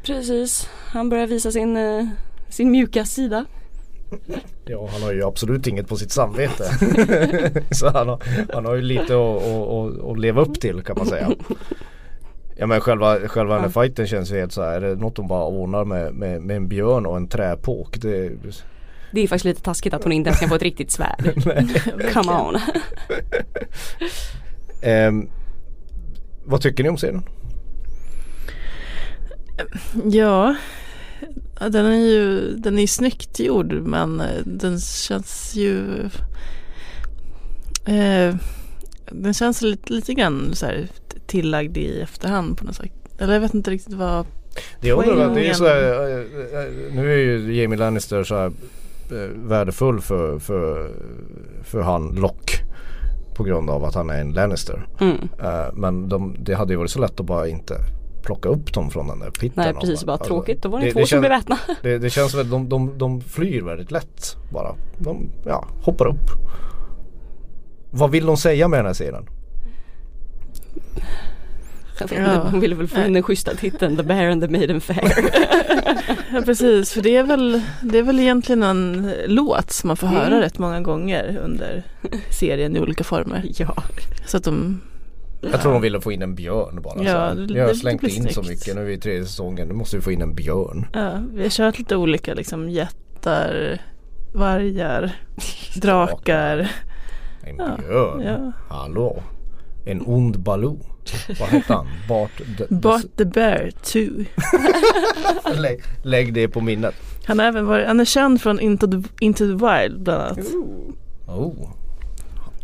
[0.03, 2.07] Precis, han börjar visa sin, eh,
[2.49, 3.45] sin mjuka sida.
[4.65, 6.63] Ja han har ju absolut inget på sitt samvete.
[7.71, 8.19] så han har,
[8.53, 11.31] han har ju lite att, att, att, att leva upp till kan man säga.
[12.55, 14.81] Ja men själva, själva den här fighten känns ju helt så här.
[14.81, 17.97] Är det något de bara ordnar med, med, med en björn och en träpåk?
[18.01, 18.31] Det,
[19.11, 21.33] Det är faktiskt lite taskigt att hon inte ens kan få ett riktigt svärd.
[22.13, 22.57] Come on.
[24.83, 25.29] Ehm,
[26.45, 27.23] vad tycker ni om serien?
[30.11, 30.55] Ja,
[31.59, 36.03] den är ju den är snyggt gjord men eh, den känns ju
[37.85, 38.35] eh,
[39.11, 40.87] Den känns lite, lite grann så här
[41.25, 42.91] tillagd i efterhand på något sätt.
[43.17, 44.25] Eller jag vet inte riktigt vad
[44.81, 48.35] Det jag undrar, det är så här, eh, eh, nu är ju Jamie Lannister så
[48.35, 48.51] här
[49.35, 50.91] värdefull för, för,
[51.63, 52.62] för han Lock.
[53.35, 54.87] På grund av att han är en Lannister.
[54.99, 55.17] Mm.
[55.43, 57.75] Eh, men de, det hade ju varit så lätt att bara inte
[58.23, 59.63] plocka upp dem från den där pitten.
[59.63, 60.61] Nej precis, bara alltså, tråkigt.
[60.61, 61.57] Då var det, det- två det som blev ätna.
[61.81, 64.75] Det, det känns väl, de, de, de flyr väldigt lätt bara.
[64.97, 66.29] De ja, hoppar upp.
[67.91, 69.25] Vad vill de säga med den här serien?
[71.99, 72.47] Jag vet Ja.
[72.51, 75.13] Hon ville väl få in den schyssta titeln The Bear and the Maiden Fair.
[76.33, 80.07] Ja precis, för det är väl, det är väl egentligen en låt som man får
[80.07, 80.39] höra Mm.
[80.39, 81.83] rätt många gånger under
[82.29, 83.43] serien i olika former.
[83.57, 83.75] ja.
[84.25, 84.81] Så att de
[85.41, 87.03] Jag tror de ville få in en björn bara.
[87.03, 88.75] Ja, det- Vi har det slängt in så mycket.
[88.75, 89.67] Nu är vi i tredje säsongen.
[89.67, 90.85] Nu måste vi få in en björn.
[90.93, 93.77] Ja, vi har kört lite olika liksom jättar,
[94.33, 95.11] vargar,
[95.75, 96.57] drakar.
[97.43, 98.21] En Ja, björn?
[98.21, 98.51] ja.
[98.75, 99.23] Hallå?
[99.85, 100.79] En ond Baloo?
[101.39, 101.87] Vad hette han?
[102.09, 102.31] Bart?
[102.57, 103.99] D- Bart the Bear 2.
[105.61, 106.95] lägg, lägg det på minnet.
[107.25, 110.39] Han, har även varit, han är känd från Into the, Into the Wild bland annat.
[111.27, 111.53] Oh.
[111.63, 111.69] Eh,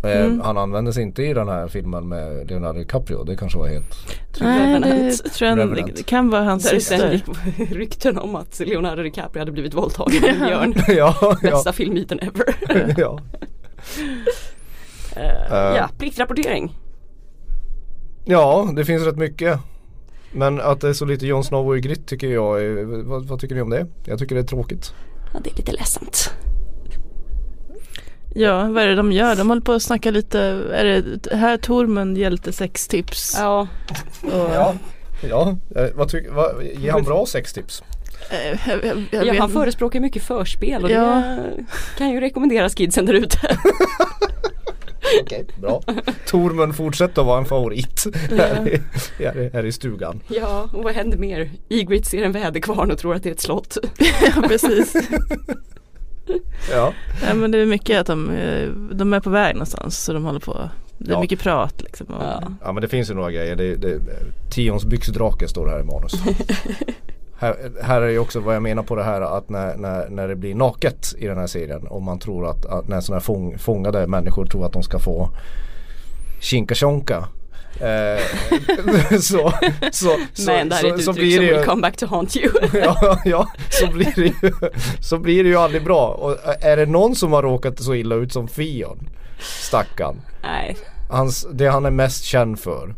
[0.04, 0.42] Mm.
[0.42, 3.24] Han användes inte i den här filmen med Leonardo DiCaprio.
[3.24, 3.96] Det kanske var helt...
[4.40, 4.80] Nej,
[5.24, 5.96] det tror jag Revenant.
[5.96, 7.22] det kan vara hans syster.
[7.74, 10.74] rykten om att Leonardo DiCaprio hade blivit våldtagen av en björn.
[10.88, 12.56] ja, ja, Bästa filmmyten ever.
[13.00, 13.20] ja.
[15.16, 15.76] Eh, Eh.
[15.78, 16.76] ja, pliktrapportering.
[18.26, 19.60] Ja, det finns rätt mycket.
[20.32, 23.40] Men att det är så lite Jon Snow i Grit tycker jag är, vad, vad
[23.40, 23.88] tycker ni om det?
[24.06, 24.94] Jag tycker det är tråkigt.
[25.34, 26.34] Ja, det är lite ledsamt.
[28.36, 29.36] Ja, vad är det de gör?
[29.36, 30.40] De håller på att snacka lite,
[30.74, 33.36] är det här Tormund hjälte sextips?
[33.40, 33.68] Ja,
[34.24, 34.74] Och, Ja.
[35.30, 37.84] Ja, eh, vad tycker, vad, ger han bra sextips?
[38.30, 41.24] Eh, jag, jag, jag Ja, han förespråkar mycket förspel och Ja.
[41.56, 41.66] det
[41.98, 43.38] kan ju rekommenderas kidsen där ute.
[45.22, 45.82] Okej, bra.
[46.28, 48.82] Tormund fortsätter att vara en favorit här, i,
[49.24, 50.22] här, i, här i stugan.
[50.28, 51.52] Ja, och vad händer mer?
[51.70, 53.78] Ygritte ser en väderkvarn och tror att det är ett slott.
[54.36, 54.94] ja, precis.
[56.72, 56.94] Ja,
[57.28, 60.26] Ja, men det är mycket att de, eh, de är på väg någonstans så de
[60.26, 60.70] håller på.
[60.98, 61.22] Det är Ja.
[61.22, 62.06] mycket prat liksom.
[62.10, 62.44] Ja.
[62.64, 63.56] ja men det finns ju några grejer.
[63.56, 64.00] Det, det,
[64.52, 66.14] Tions byxdrake står här i manus.
[67.40, 70.28] här, här är ju också vad jag menar på det här att när, när, när
[70.28, 73.26] det blir naket i den här serien och man tror att, att när sådana här
[73.26, 75.30] fång, fångade människor tror att de ska få
[76.42, 77.28] kinka tjonka
[77.80, 78.24] eh,
[79.20, 79.54] så,
[79.92, 82.36] så, så, Men det här är ett så uttryck som will come back to haunt
[82.36, 82.52] you.
[82.74, 84.52] ja, ja så, blir det ju,
[85.02, 86.08] så blir det ju aldrig bra.
[86.08, 90.22] Och är det någon som har råkat så illa ut som Fion, stackarn.
[90.44, 90.78] Nej,
[91.10, 92.96] Hans, det han är mest känd för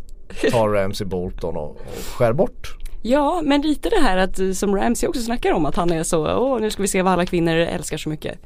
[0.51, 2.80] tar Ramsey Bolton och, och skär bort.
[3.01, 6.03] Ja, men lite det här att eh, som Ramsey också snackar om att han är
[6.03, 8.39] så, åh nu ska vi se vad alla kvinnor älskar så mycket.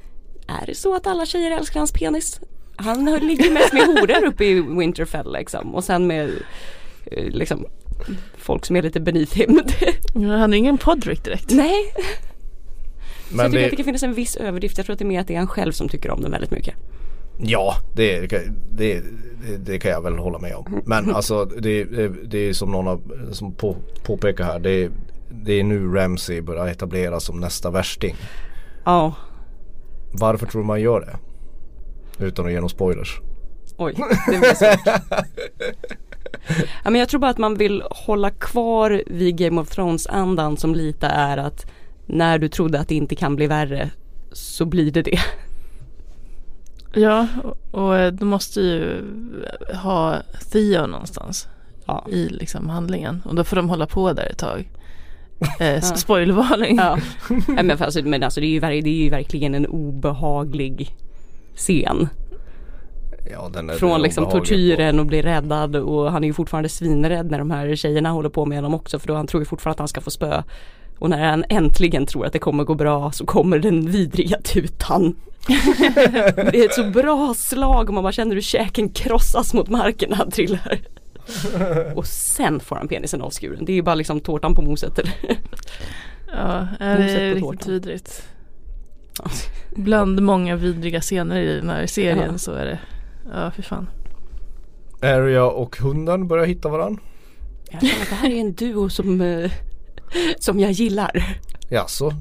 [0.61, 2.39] Är det så att alla tjejer älskar hans penis?
[2.75, 6.29] Han har- ligger mest med horor uppe i Winterfell liksom och sen med
[7.11, 7.65] eh, liksom
[8.37, 9.61] folk som är lite beneath him.
[10.15, 11.51] Han är ingen Podrick direkt.
[11.51, 14.77] Nej, så Men jag tycker det, att det kan finnas en viss överdrift.
[14.77, 16.31] Jag tror att det är mer att det är han själv som tycker om den
[16.31, 16.75] väldigt mycket.
[17.37, 18.27] Ja, det,
[18.71, 19.03] det,
[19.65, 20.81] det, kan jag väl hålla med om.
[20.85, 22.99] Men alltså det, det, det är som någon har,
[23.31, 24.59] som på, påpekar här.
[24.59, 24.91] Det,
[25.29, 28.15] det är nu Ramsey börjar etableras som nästa värsting.
[28.85, 29.13] Ja,
[30.11, 31.17] Varför tror man gör det?
[32.25, 33.19] Utan att ge några spoilers.
[33.77, 33.95] oj,
[34.31, 34.79] det blir svårt.
[36.83, 40.75] ja, men jag tror bara att man vill hålla kvar vid Game of Thrones-andan som
[40.75, 41.65] lite är att
[42.05, 43.89] när du trodde att det inte kan bli värre
[44.31, 45.19] så blir det det.
[46.95, 49.03] Ja, och, och de måste ju
[49.83, 50.15] ha
[50.51, 51.47] Theo någonstans
[51.85, 52.05] Ja.
[52.09, 53.21] i liksom handlingen.
[53.25, 54.69] Och då får de hålla på där ett tag.
[55.59, 56.77] Eh, Spoilervarning.
[56.77, 56.97] Ja.
[57.47, 60.95] Nej, men, alltså, men alltså det är, ju, det är ju verkligen en obehaglig
[61.55, 62.07] scen.
[63.31, 67.31] Ja, den är Från liksom tortyren och bli räddad och han är ju fortfarande svinrädd
[67.31, 69.73] när de här tjejerna håller på med honom också för då han tror ju fortfarande
[69.75, 70.43] att han ska få spö.
[70.99, 75.15] Och när han äntligen tror att det kommer gå bra så kommer den vidriga tutan.
[76.35, 80.09] det är ett så bra slag och man bara känner hur käken krossas mot marken
[80.09, 80.79] när han trillar.
[81.95, 83.65] och sen får han penisen avskuren.
[83.65, 84.99] Det är ju bara liksom tårtan på moset.
[84.99, 85.13] Eller?
[86.27, 87.73] Ja, det Moset är riktigt tårtan.
[87.73, 88.23] vidrigt.
[89.75, 92.37] Bland många vidriga scener i den här serien Ja.
[92.37, 92.79] så är det.
[93.33, 93.87] Ja, för fan.
[94.99, 95.05] på.
[95.07, 97.01] Arya och hunden börjar hitta varandra.
[97.71, 99.51] Jag känner att det här är en duo som, eh,
[100.39, 101.37] som jag gillar.
[101.69, 102.13] Jaså?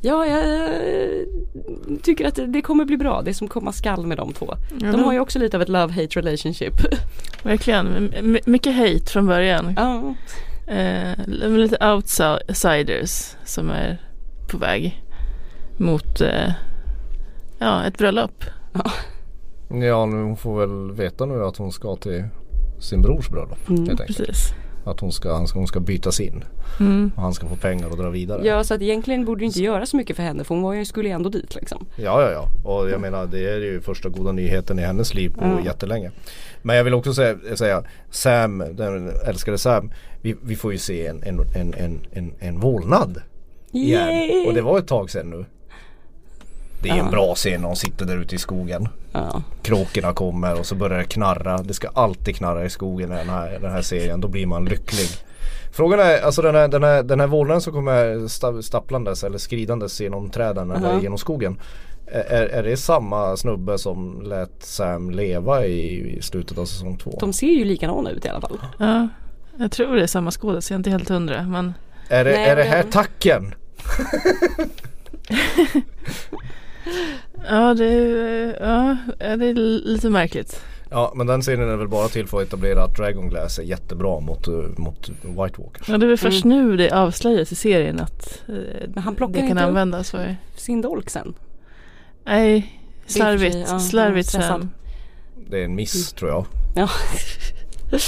[0.00, 1.20] Ja, jag eh,
[2.02, 3.22] tycker att det- kommer bli bra.
[3.22, 4.54] Det som komma skall med de två.
[4.80, 6.74] Ja, De har ju också lite av ett love-hate relationship.
[7.42, 7.86] Verkligen.
[7.96, 9.74] M- m- mycket hate från början.
[9.76, 10.14] Ja,
[10.66, 14.00] Eh, lite outsiders som är
[14.50, 15.02] på väg
[15.76, 16.52] mot eh,
[17.58, 18.44] ja, ett bröllop.
[19.68, 22.24] Ja, nu hon får väl veta nu att hon ska till
[22.80, 23.68] sin brors bröllop.
[23.68, 24.18] Mm, helt enkelt.
[24.18, 24.48] Precis.
[24.84, 26.44] Att hon ska, han ska, hon ska bytas in.
[26.80, 27.12] Mm.
[27.16, 28.46] Och han ska få pengar och dra vidare.
[28.46, 30.72] ja, så att egentligen borde det inte göra så mycket för henne för hon var
[30.74, 31.86] ju, skulle ju ändå dit liksom.
[31.96, 32.70] Ja, ja, ja.
[32.70, 35.64] Och jag menar det är ju första goda nyheten i hennes liv på Ja.
[35.64, 36.10] jättelänge.
[36.62, 39.90] Men jag vill också säga, säga Sam, den älskade Sam.
[40.22, 43.22] Vi, vi får ju se en, en, en, en, en, en vålnad
[43.72, 44.08] igen.
[44.08, 44.46] Yay!
[44.46, 45.44] Och det var ett tag sedan nu.
[46.84, 47.04] Det är Ja.
[47.04, 48.88] en bra scen när de sitter där ute i skogen.
[49.12, 49.42] Ja.
[49.62, 51.58] Kråkorna kommer och så börjar det knarra.
[51.58, 54.20] Det ska alltid knarra i skogen i den här, den här serien.
[54.20, 55.06] Då blir man lycklig.
[55.72, 59.38] Frågan är, alltså den här, den här, den här vålnaden som kommer sta- stapplandes eller
[59.38, 61.00] skridandes genom träden eller Ja.
[61.02, 61.60] genom skogen.
[62.06, 67.16] Är, är det samma snubbe som lät Sam leva i, i slutet av säsong två?
[67.20, 68.58] De ser ju likadana ut i alla fall.
[68.78, 69.08] Ja,
[69.58, 71.42] jag tror det är samma skådis, jag är inte helt hundra.
[71.42, 71.74] Men
[72.08, 73.54] är, det, Nej, är det här men- tacken?
[77.48, 78.96] ja, det är, ja,
[79.36, 80.60] det är lite märkligt.
[80.90, 84.20] Ja men den serien är väl bara till för att etablera att Dragonglass är jättebra
[84.20, 84.46] mot,
[84.78, 85.88] mot White Walkers.
[85.88, 88.54] Ja, det är väl först nu det avslöjas i serien att eh,
[88.94, 90.36] Men han plockar det kan användas för.
[90.56, 91.34] sin dolk sen.
[92.24, 94.28] Nej, slarvigt, ja, slarvigt.
[94.30, 94.70] Sam.
[95.50, 96.46] Det är en miss tror jag.
[96.76, 96.88] Ja.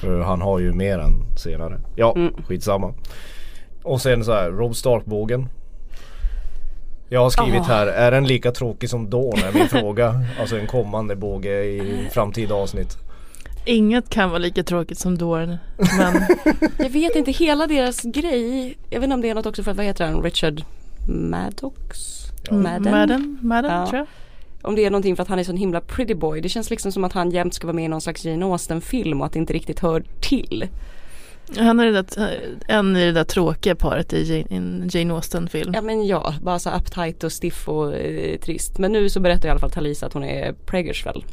[0.00, 1.80] För han har ju mer än senare.
[1.96, 2.34] Ja, Mm.
[2.48, 2.94] skitsamma.
[3.82, 5.48] Och sen så här, Rob Stark-bågen.
[7.08, 10.20] Jag har skrivit här, är den lika tråkig som Dawn är min fråga.
[10.40, 12.96] Alltså en kommande båge i framtida avsnitt.
[13.64, 15.56] Inget kan vara lika tråkigt som Dorn.
[15.98, 16.22] Men
[16.78, 18.76] Jag vet inte, hela deras grej.
[18.90, 20.62] Jag vet inte om det är något också för att, vad heter han, Richard
[21.08, 21.98] Maddox?
[22.50, 22.92] Madden?
[22.92, 23.86] Madden, Madden Ja.
[23.86, 24.06] tror jag.
[24.62, 26.40] Om det är någonting för att han är sån himla pretty boy.
[26.40, 28.80] Det känns liksom som att han jämt ska vara med i någon slags Jane Austen
[28.80, 30.68] film och att det inte riktigt hör till.
[31.56, 35.72] Han är det där, en i det där tråkiga paret i Jane, en Jane Austen-film.
[35.74, 38.78] Ja men ja, bara så uptight och stiff och eh, trist.
[38.78, 41.24] Men nu så berättar i alla fall Talisa att hon är preggers väl.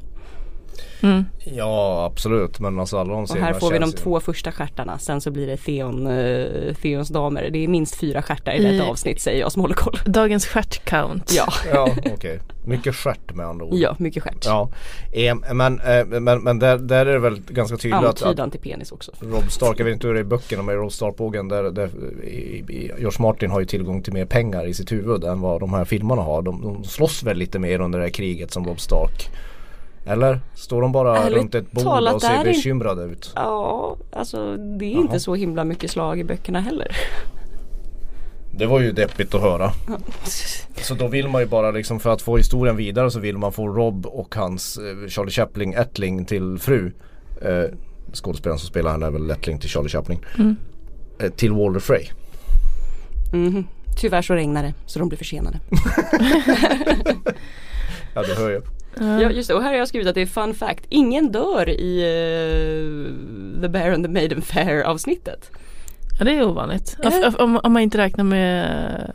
[1.04, 1.26] Mm.
[1.44, 4.98] Ja absolut men alltså alla de Och här får vi de ju- två första stjärtarna.
[5.00, 7.50] Sen så blir det Theon, uh, Theons damer.
[7.54, 10.00] Det är minst fyra stjärtar i I- detta avsnitt säger jag som håller koll.
[10.06, 11.32] Dagens stjärt-count.
[11.36, 13.74] Ja, Ja okej, mycket stjärt med andra ord.
[13.74, 14.46] ja mycket stjärt.
[14.46, 14.70] Ja,
[15.14, 18.52] eh, men, eh, men, men där, där är det väl ganska tydligt att, att Antydan
[18.52, 19.12] till penis också.
[19.20, 21.64] Rob Stark, jag vet inte hur det är i böckerna men i Rob Stark-bågen där,
[21.64, 21.90] där
[22.24, 22.28] i,
[22.70, 25.74] i, George Martin har ju tillgång till mer pengar i sitt huvud än vad de
[25.74, 26.42] här filmerna har.
[26.42, 29.30] De, de slåss väl lite mer under det här kriget som Rob Stark.
[30.06, 30.39] Eller?
[30.56, 33.32] Står de bara Ärligt runt ett bord och ser bekymrade ut?
[33.36, 35.01] Ja, alltså det är Jaha.
[35.01, 36.88] inte så himla mycket slag i böckerna heller.
[38.58, 39.72] Det var ju deppigt att höra.
[40.76, 43.51] Så då vill man ju bara liksom för att få historien vidare så vill man
[43.51, 46.91] få Rob och hans eh, Charlie Chaplin ättling till fru.
[47.41, 47.64] Eh,
[48.14, 50.20] skådespelaren som spelar henne är väl ättling till Charlie Chaplin.
[50.38, 50.56] Mm.
[51.20, 52.06] Eh, till Walter Frey.
[53.34, 53.68] Mhm.
[53.97, 55.60] Tyvärr så regnar det så de blir försenade.
[58.14, 58.62] Ja du hör ju.
[59.00, 60.86] Ja just det och här har jag skrivit att det är fun fact.
[60.89, 65.52] Ingen dör i eh, The Bear and the Maiden Fair avsnittet.
[66.20, 66.98] Ja, det är ovanligt.
[67.04, 67.38] Är det?
[67.38, 69.14] Om, om, man inte räknar med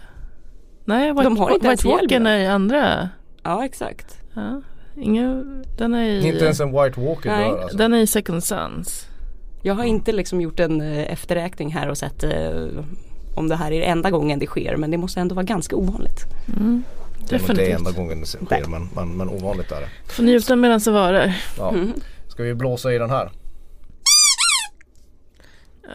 [0.84, 3.08] Nej, White, De har inte White Walker är i andra.
[3.42, 4.16] Ja exakt.
[4.34, 4.62] Ja,
[4.96, 7.76] ingen, den är i, Inte ens en White Walker Nej, dör alltså.
[7.76, 9.06] den är i Second Sons.
[9.62, 12.68] Jag har inte liksom gjort en eh, efterräkning här och sett eh,
[13.34, 16.24] om det här är enda gången det sker men det måste ändå vara ganska ovanligt.
[16.56, 16.82] Mm.
[17.28, 19.88] Det är nog inte enda gången det sker men, men, men ovanligt är det.
[20.12, 21.36] Får njuta medan det varar.
[21.58, 21.74] Ja.
[22.28, 23.30] Ska vi blåsa i den här?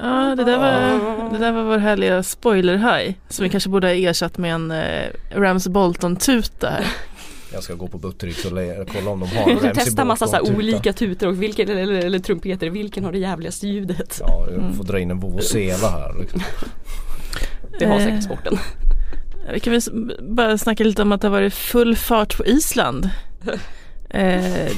[0.01, 3.15] Ja, det där var, det där var vår härliga spoiler-haj.
[3.29, 5.03] Som vi kanske borde ha ersatt med en eh,
[5.35, 6.85] Rams Bolton-tuta här.
[7.53, 8.51] Jag ska gå på Buttericks och
[8.93, 12.05] kolla om de har en Ramsey testa massa så olika tutor och vilken, eller, eller,
[12.05, 14.17] eller trumpeter, vilken har det jävligaste ljudet?
[14.21, 16.41] Ja, jag får dra in en vuvuzela här liksom.
[17.79, 18.03] Det har Eh.
[18.05, 18.57] säkert sporten.
[19.53, 19.81] Vi kan väl
[20.29, 23.09] bara snacka lite om att det har varit full fart på Island.
[24.09, 24.71] Eh,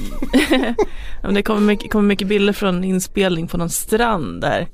[1.34, 4.68] det kommer mycket, kommer mycket bilder från inspelning på någon strand där.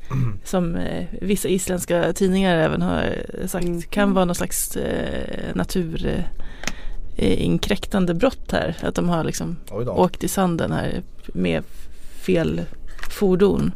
[0.43, 3.15] Som eh, vissa isländska tidningar även har
[3.47, 3.81] sagt Mm.
[3.81, 6.23] kan vara någon slags eh, natur
[7.15, 8.77] eh, inkräktande brott här.
[8.81, 9.55] Att de har liksom
[9.97, 11.01] åkt i sanden här
[11.33, 11.63] med
[12.25, 12.61] fel
[13.09, 13.71] fordon.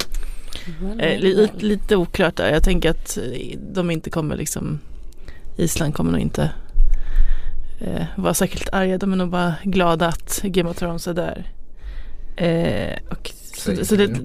[0.99, 2.53] Eh, li- lite oklart där.
[2.53, 4.79] Jag tänker att eh, de inte kommer liksom
[5.57, 6.51] Island kommer nog inte
[7.79, 8.97] eh, vara särskilt arga.
[8.97, 11.51] De är nog bara glada att Game of Thrones är där.
[12.35, 14.19] Eh, och så, så det,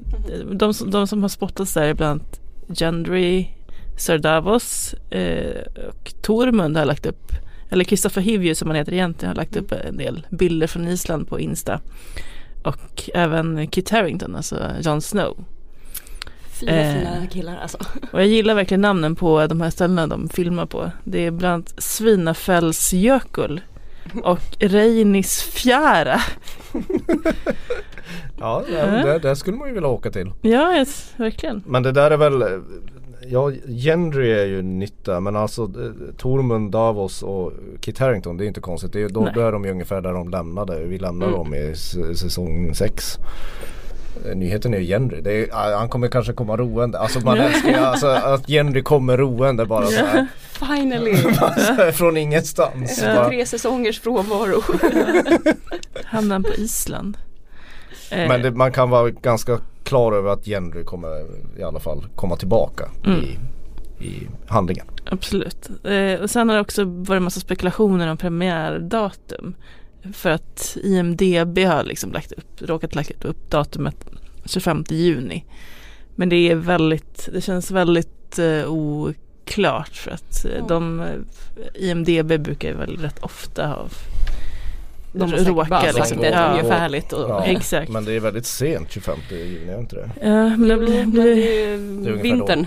[0.52, 2.40] de, som- de som har spottats där är bland annat
[2.78, 3.46] Gendry,
[3.96, 7.32] Sir Davos eh, och Tormund har lagt upp
[7.70, 11.28] eller Christopher Hivju som han heter egentligen har lagt upp en del bilder från Island
[11.28, 11.80] på Insta.
[12.62, 15.44] Och även Kit Harington, alltså Jon Snow.
[16.66, 16.94] Fina Eh.
[16.98, 17.78] fina killar alltså.
[18.12, 20.90] Och jag gillar verkligen namnen på de här ställena de filmar på.
[21.04, 23.60] Det är bland annat Svinafällsjökull
[24.24, 26.20] och Reinisfjära.
[28.38, 30.32] Ja, där, där, skulle man ju vilja åka till.
[30.40, 31.62] Ja, yes, verkligen.
[31.66, 32.44] Men det där är väl
[33.28, 38.46] Ja, Gendry är ju nytta men alltså eh, Tormund, Davos och Kit Harington det är
[38.48, 38.92] inte konstigt.
[38.92, 40.84] Det är, då, då är de ju ungefär där de lämnade.
[40.84, 41.38] Vi lämnar Mm.
[41.38, 41.74] dem i
[42.16, 43.18] säsong 6.
[44.34, 45.20] Nyheten är ju Gendry.
[45.20, 46.98] Det är, ah, han kommer kanske komma roende.
[46.98, 50.26] Alltså man älskar ju alltså, att Gendry kommer roende bara så här.
[50.52, 51.16] Finally!
[51.92, 52.90] Från ingenstans.
[52.90, 54.62] Efter Bara, tre säsongers frånvaro.
[56.04, 57.16] Hamnar på Island.
[58.10, 61.26] Eh, men det, man kan vara ganska klar över att Gendry kommer
[61.58, 63.20] i alla fall komma tillbaka Mm.
[63.20, 63.38] i,
[64.06, 64.86] i handlingen.
[65.10, 65.70] Absolut.
[65.84, 69.54] Eh, och sen har det också varit en massa spekulationer om premiärdatum.
[70.12, 73.96] För att IMDB har liksom lagt upp, råkat lagt upp datumet
[74.44, 75.44] 25 juni.
[76.14, 80.66] Men det är väldigt, det känns väldigt eh, oklart för att eh, Mm.
[80.66, 81.08] de, eh,
[81.90, 83.86] IMDB brukar ju väl rätt ofta ha
[85.12, 86.18] De har säkert bara råka sagt liksom.
[86.20, 86.50] det Ja.
[86.52, 87.12] ungefärligt.
[87.12, 87.90] Och, Ja, Exakt.
[87.90, 90.10] Men det är väldigt sent 25 juni, är inte det?
[90.22, 91.36] Ja, men det blir, blir,
[92.04, 92.66] det är vintern.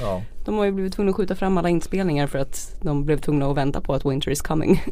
[0.00, 0.22] Ja.
[0.48, 3.46] De har ju blivit tvungna att skjuta fram alla inspelningar för att de blev tvungna
[3.46, 4.82] att vänta på att winter is coming.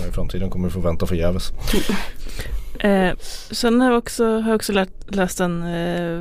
[0.00, 1.52] Ja, I framtiden kommer vi få vänta förgäves.
[2.78, 3.16] Eh,
[3.50, 6.20] sen har jag också, har jag också lärt, läst en eh,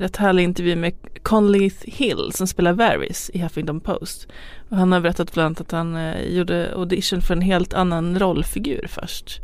[0.00, 4.28] rätt härlig intervju med Conley Hill som spelar Varys i Huffington Post.
[4.68, 8.18] Och han har berättat bland annat att han eh, gjorde audition för en helt annan
[8.18, 9.40] rollfigur först.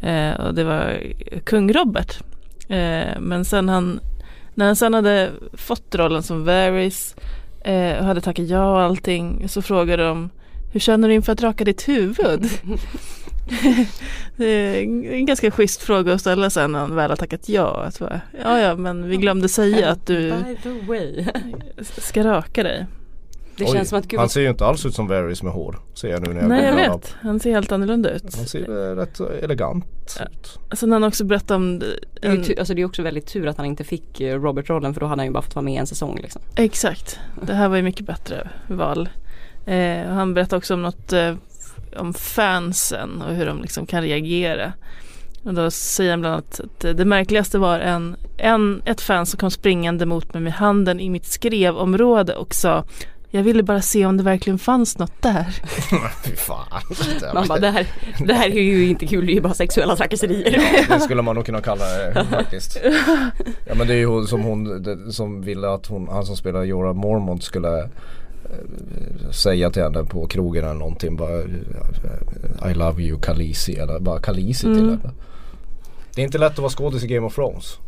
[0.00, 1.02] Eh, och det var
[1.44, 2.18] kung Robert.
[2.68, 4.00] Eh, men sen han,
[4.54, 7.14] när han sen hade fått rollen som Varys
[7.68, 10.30] eh, och hade tackat ja och allting så frågade de
[10.72, 12.48] hur känner du inför att raka ditt huvud?
[14.36, 17.82] Det är en ganska schysst fråga att ställa sen när han väl har tackat ja.
[17.82, 20.34] Att bara, ja, ja, men vi glömde säga att du
[21.98, 22.86] ska raka dig.
[23.58, 25.52] Det Oj, känns som att gud han ser ju inte alls ut som Varys med
[25.52, 25.78] hår.
[25.94, 27.16] Ser jag nu när jag Nej, jag vet.
[27.20, 28.36] Han ser helt annorlunda ut.
[28.36, 29.86] Han ser eh, rätt elegant
[30.30, 30.58] ut.
[30.78, 31.86] Sen har han också berättat om det
[32.22, 34.94] är, ju en, alltså det är också väldigt tur att han inte fick eh, Robert-rollen
[34.94, 36.42] för då hade han ju bara fått vara med en säsong liksom.
[36.56, 39.08] Exakt, det här var ju mycket bättre val.
[39.66, 41.34] Eh, han berättade också om något eh,
[41.96, 44.72] om fansen och hur de liksom kan reagera.
[45.42, 49.38] Och då säger han bland annat att det märkligaste var en, en, ett fan som
[49.38, 52.84] kom springande mot mig med handen i mitt skrevområde och sa
[53.30, 55.44] jag ville bara se om det verkligen fanns något där.
[56.24, 56.66] Fy fan.
[57.34, 57.86] Man bara det här,
[58.26, 60.86] det här är ju inte kul, det är ju bara sexuella trakasserier.
[60.88, 62.78] Det skulle man nog kunna kalla det faktiskt.
[63.66, 66.36] Ja men det är ju hon som hon det, som ville att hon, han som
[66.36, 71.40] spelar Jorah Mormont skulle eh, säga till henne på krogen eller någonting bara
[72.70, 74.88] I love you Khaleesi eller bara Khaleesi till Mm.
[74.88, 75.14] henne.
[76.14, 77.78] Det är inte lätt att vara skådis i Game of Thrones.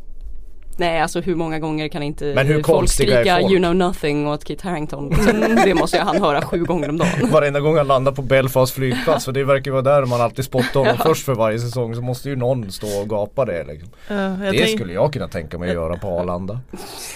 [0.81, 3.53] Nej alltså hur många gånger kan inte Men hur folk skrika folk?
[3.53, 5.09] you know nothing åt Kit Harington.
[5.09, 7.31] Liksom, det måste ju han höra sju gånger om dagen.
[7.33, 10.81] Varenda gång han landar på Belfast flygplats för det verkar vara där man alltid spottar
[10.81, 13.89] honom först för varje säsong så måste ju någon stå och gapa det liksom.
[14.09, 16.61] Ja, jag, Det tänk, skulle jag kunna tänka mig att göra på Arlanda.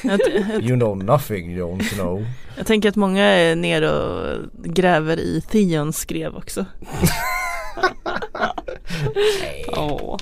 [0.03, 2.27] jag, jag, You know nothing Jon Snow.
[2.57, 6.65] jag tänker att många är nere och gräver i Theons skrev också.
[9.77, 10.19] Åh.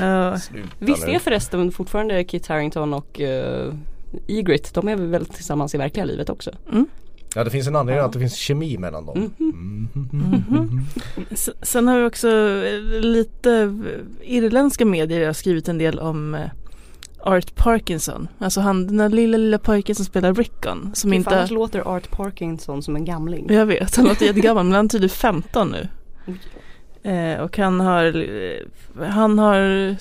[0.00, 1.12] Ja, Sluta Visst nu.
[1.12, 3.74] är förresten fortfarande Kit Harington och uh,
[4.28, 6.50] Ygritte, de är väl tillsammans i verkliga livet också?
[7.36, 9.30] Ja det finns en anledning att det finns kemi mellan dem.
[9.38, 10.80] Mhm.
[11.30, 16.34] S- Sen har vi också eh, lite eh, irländska medier har skrivit en del om
[16.34, 16.40] eh,
[17.20, 18.28] Art Parkinson.
[18.38, 20.90] Alltså han den där lilla lilla pojken som spelar Rickon.
[20.94, 21.46] Som Fy inte...
[21.46, 23.46] låter Art Parkinson som en gamling.
[23.52, 25.88] Jag vet, han låter jättegammal men han är tydligen 15 nu.
[27.04, 28.26] Eh, och han har,
[29.04, 29.96] han har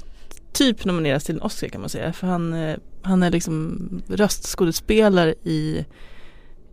[0.54, 2.14] typ nominerats till en Oscar kan man säga.
[2.14, 5.86] För han, eh, han är liksom röstskådespelare i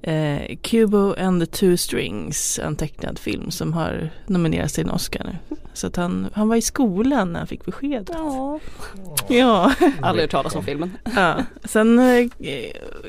[0.03, 5.25] eh, Kubo and the Two Strings, en tecknad film som har nominerats till en Oscar
[5.25, 5.57] nu.
[5.73, 8.11] Så att han, han var i skolan när han fick beskedet.
[8.13, 8.61] Ja.
[9.29, 9.75] Ja.
[10.03, 10.97] Aldrig hört talas om filmen.
[11.17, 11.45] ja.
[11.65, 12.29] Sen eh,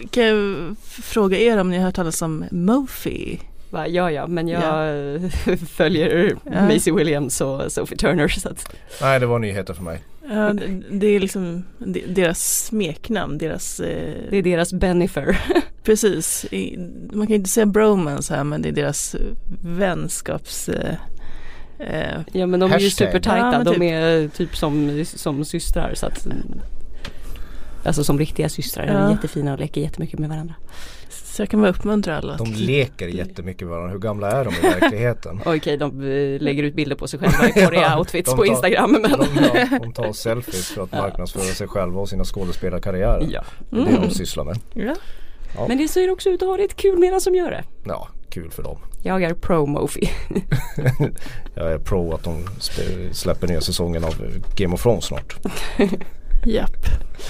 [0.10, 3.40] kan jag fråga er om ni har hört talas om Mofi.
[3.72, 5.32] Va, ja, ja, men jag
[5.70, 6.62] följer Ja.
[6.62, 10.00] Maisie Williams och Sophie Turner så att Nej det var nyheter för mig.
[10.30, 10.54] Ja,
[10.92, 15.40] det, är liksom de- deras smeknamn, deras eh, det är deras Benifer.
[15.84, 16.46] Precis,
[17.14, 19.16] man kan inte säga bromance här men det är deras
[19.64, 20.96] vänskaps eh,
[21.80, 23.08] eh, Ja men de är ju Hashtag.
[23.08, 23.82] supertajta, Ja, men de typ.
[23.82, 26.28] är typ som, som systrar så att
[27.84, 29.12] Alltså som riktiga systrar, de är Ja.
[29.12, 30.54] jättefina och leker jättemycket med varandra.
[31.10, 33.92] Så jag kan bara uppmuntra alla De leker jättemycket med varandra.
[33.92, 35.42] Hur gamla är de i verkligheten?
[35.46, 38.92] Okej, de eh, lägger ut bilder på sig själva i porriga outfits de på Instagram
[38.92, 39.26] men De,
[39.72, 43.28] ja, de tar selfies för att marknadsföra sig själva och sina skådespelarkarriärer.
[43.32, 43.44] Ja.
[43.70, 44.60] Det är det de sysslar med.
[44.74, 44.96] ja.
[45.68, 47.64] Men det ser också ut att ha det kul medan som gör det.
[47.84, 48.78] Ja, kul för dem.
[49.04, 50.10] Jag är pro Mofi.
[51.56, 52.46] Jag är pro att de
[53.12, 54.16] släpper nya säsongen av
[54.56, 55.36] Game of Thrones snart.
[56.46, 56.86] Japp.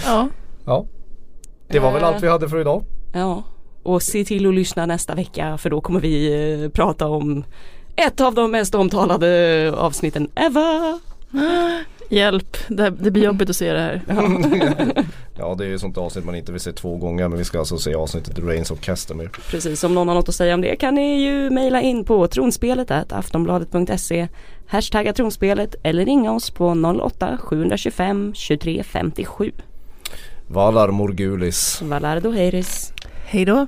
[0.05, 0.29] Ja,
[0.65, 0.85] Ja.
[1.67, 2.07] Det var väl Eh.
[2.07, 2.83] allt vi hade för idag.
[3.13, 3.43] Ja,
[3.83, 6.33] och se till att lyssna nästa vecka för då kommer vi
[6.63, 7.43] eh, prata om
[7.95, 10.99] ett av de mest omtalade avsnitten ever.
[12.09, 14.01] hjälp, det, det blir jobbigt att se det här.
[15.37, 17.59] Ja det är ju sånt avsnitt man inte vill se två gånger men vi ska
[17.59, 19.29] alltså se avsnittet The Reigns of Castamere.
[19.49, 22.27] Precis, om någon har något att säga om det kan ni ju mejla in på
[22.27, 24.27] tronspelet aftonbladet.se
[24.67, 29.51] Hashtagga tronspelet eller ringa oss på 08-725 23 57
[30.51, 31.81] Valar Morgulis.
[31.81, 32.93] Valar Doheiris.
[33.25, 33.67] Hej då.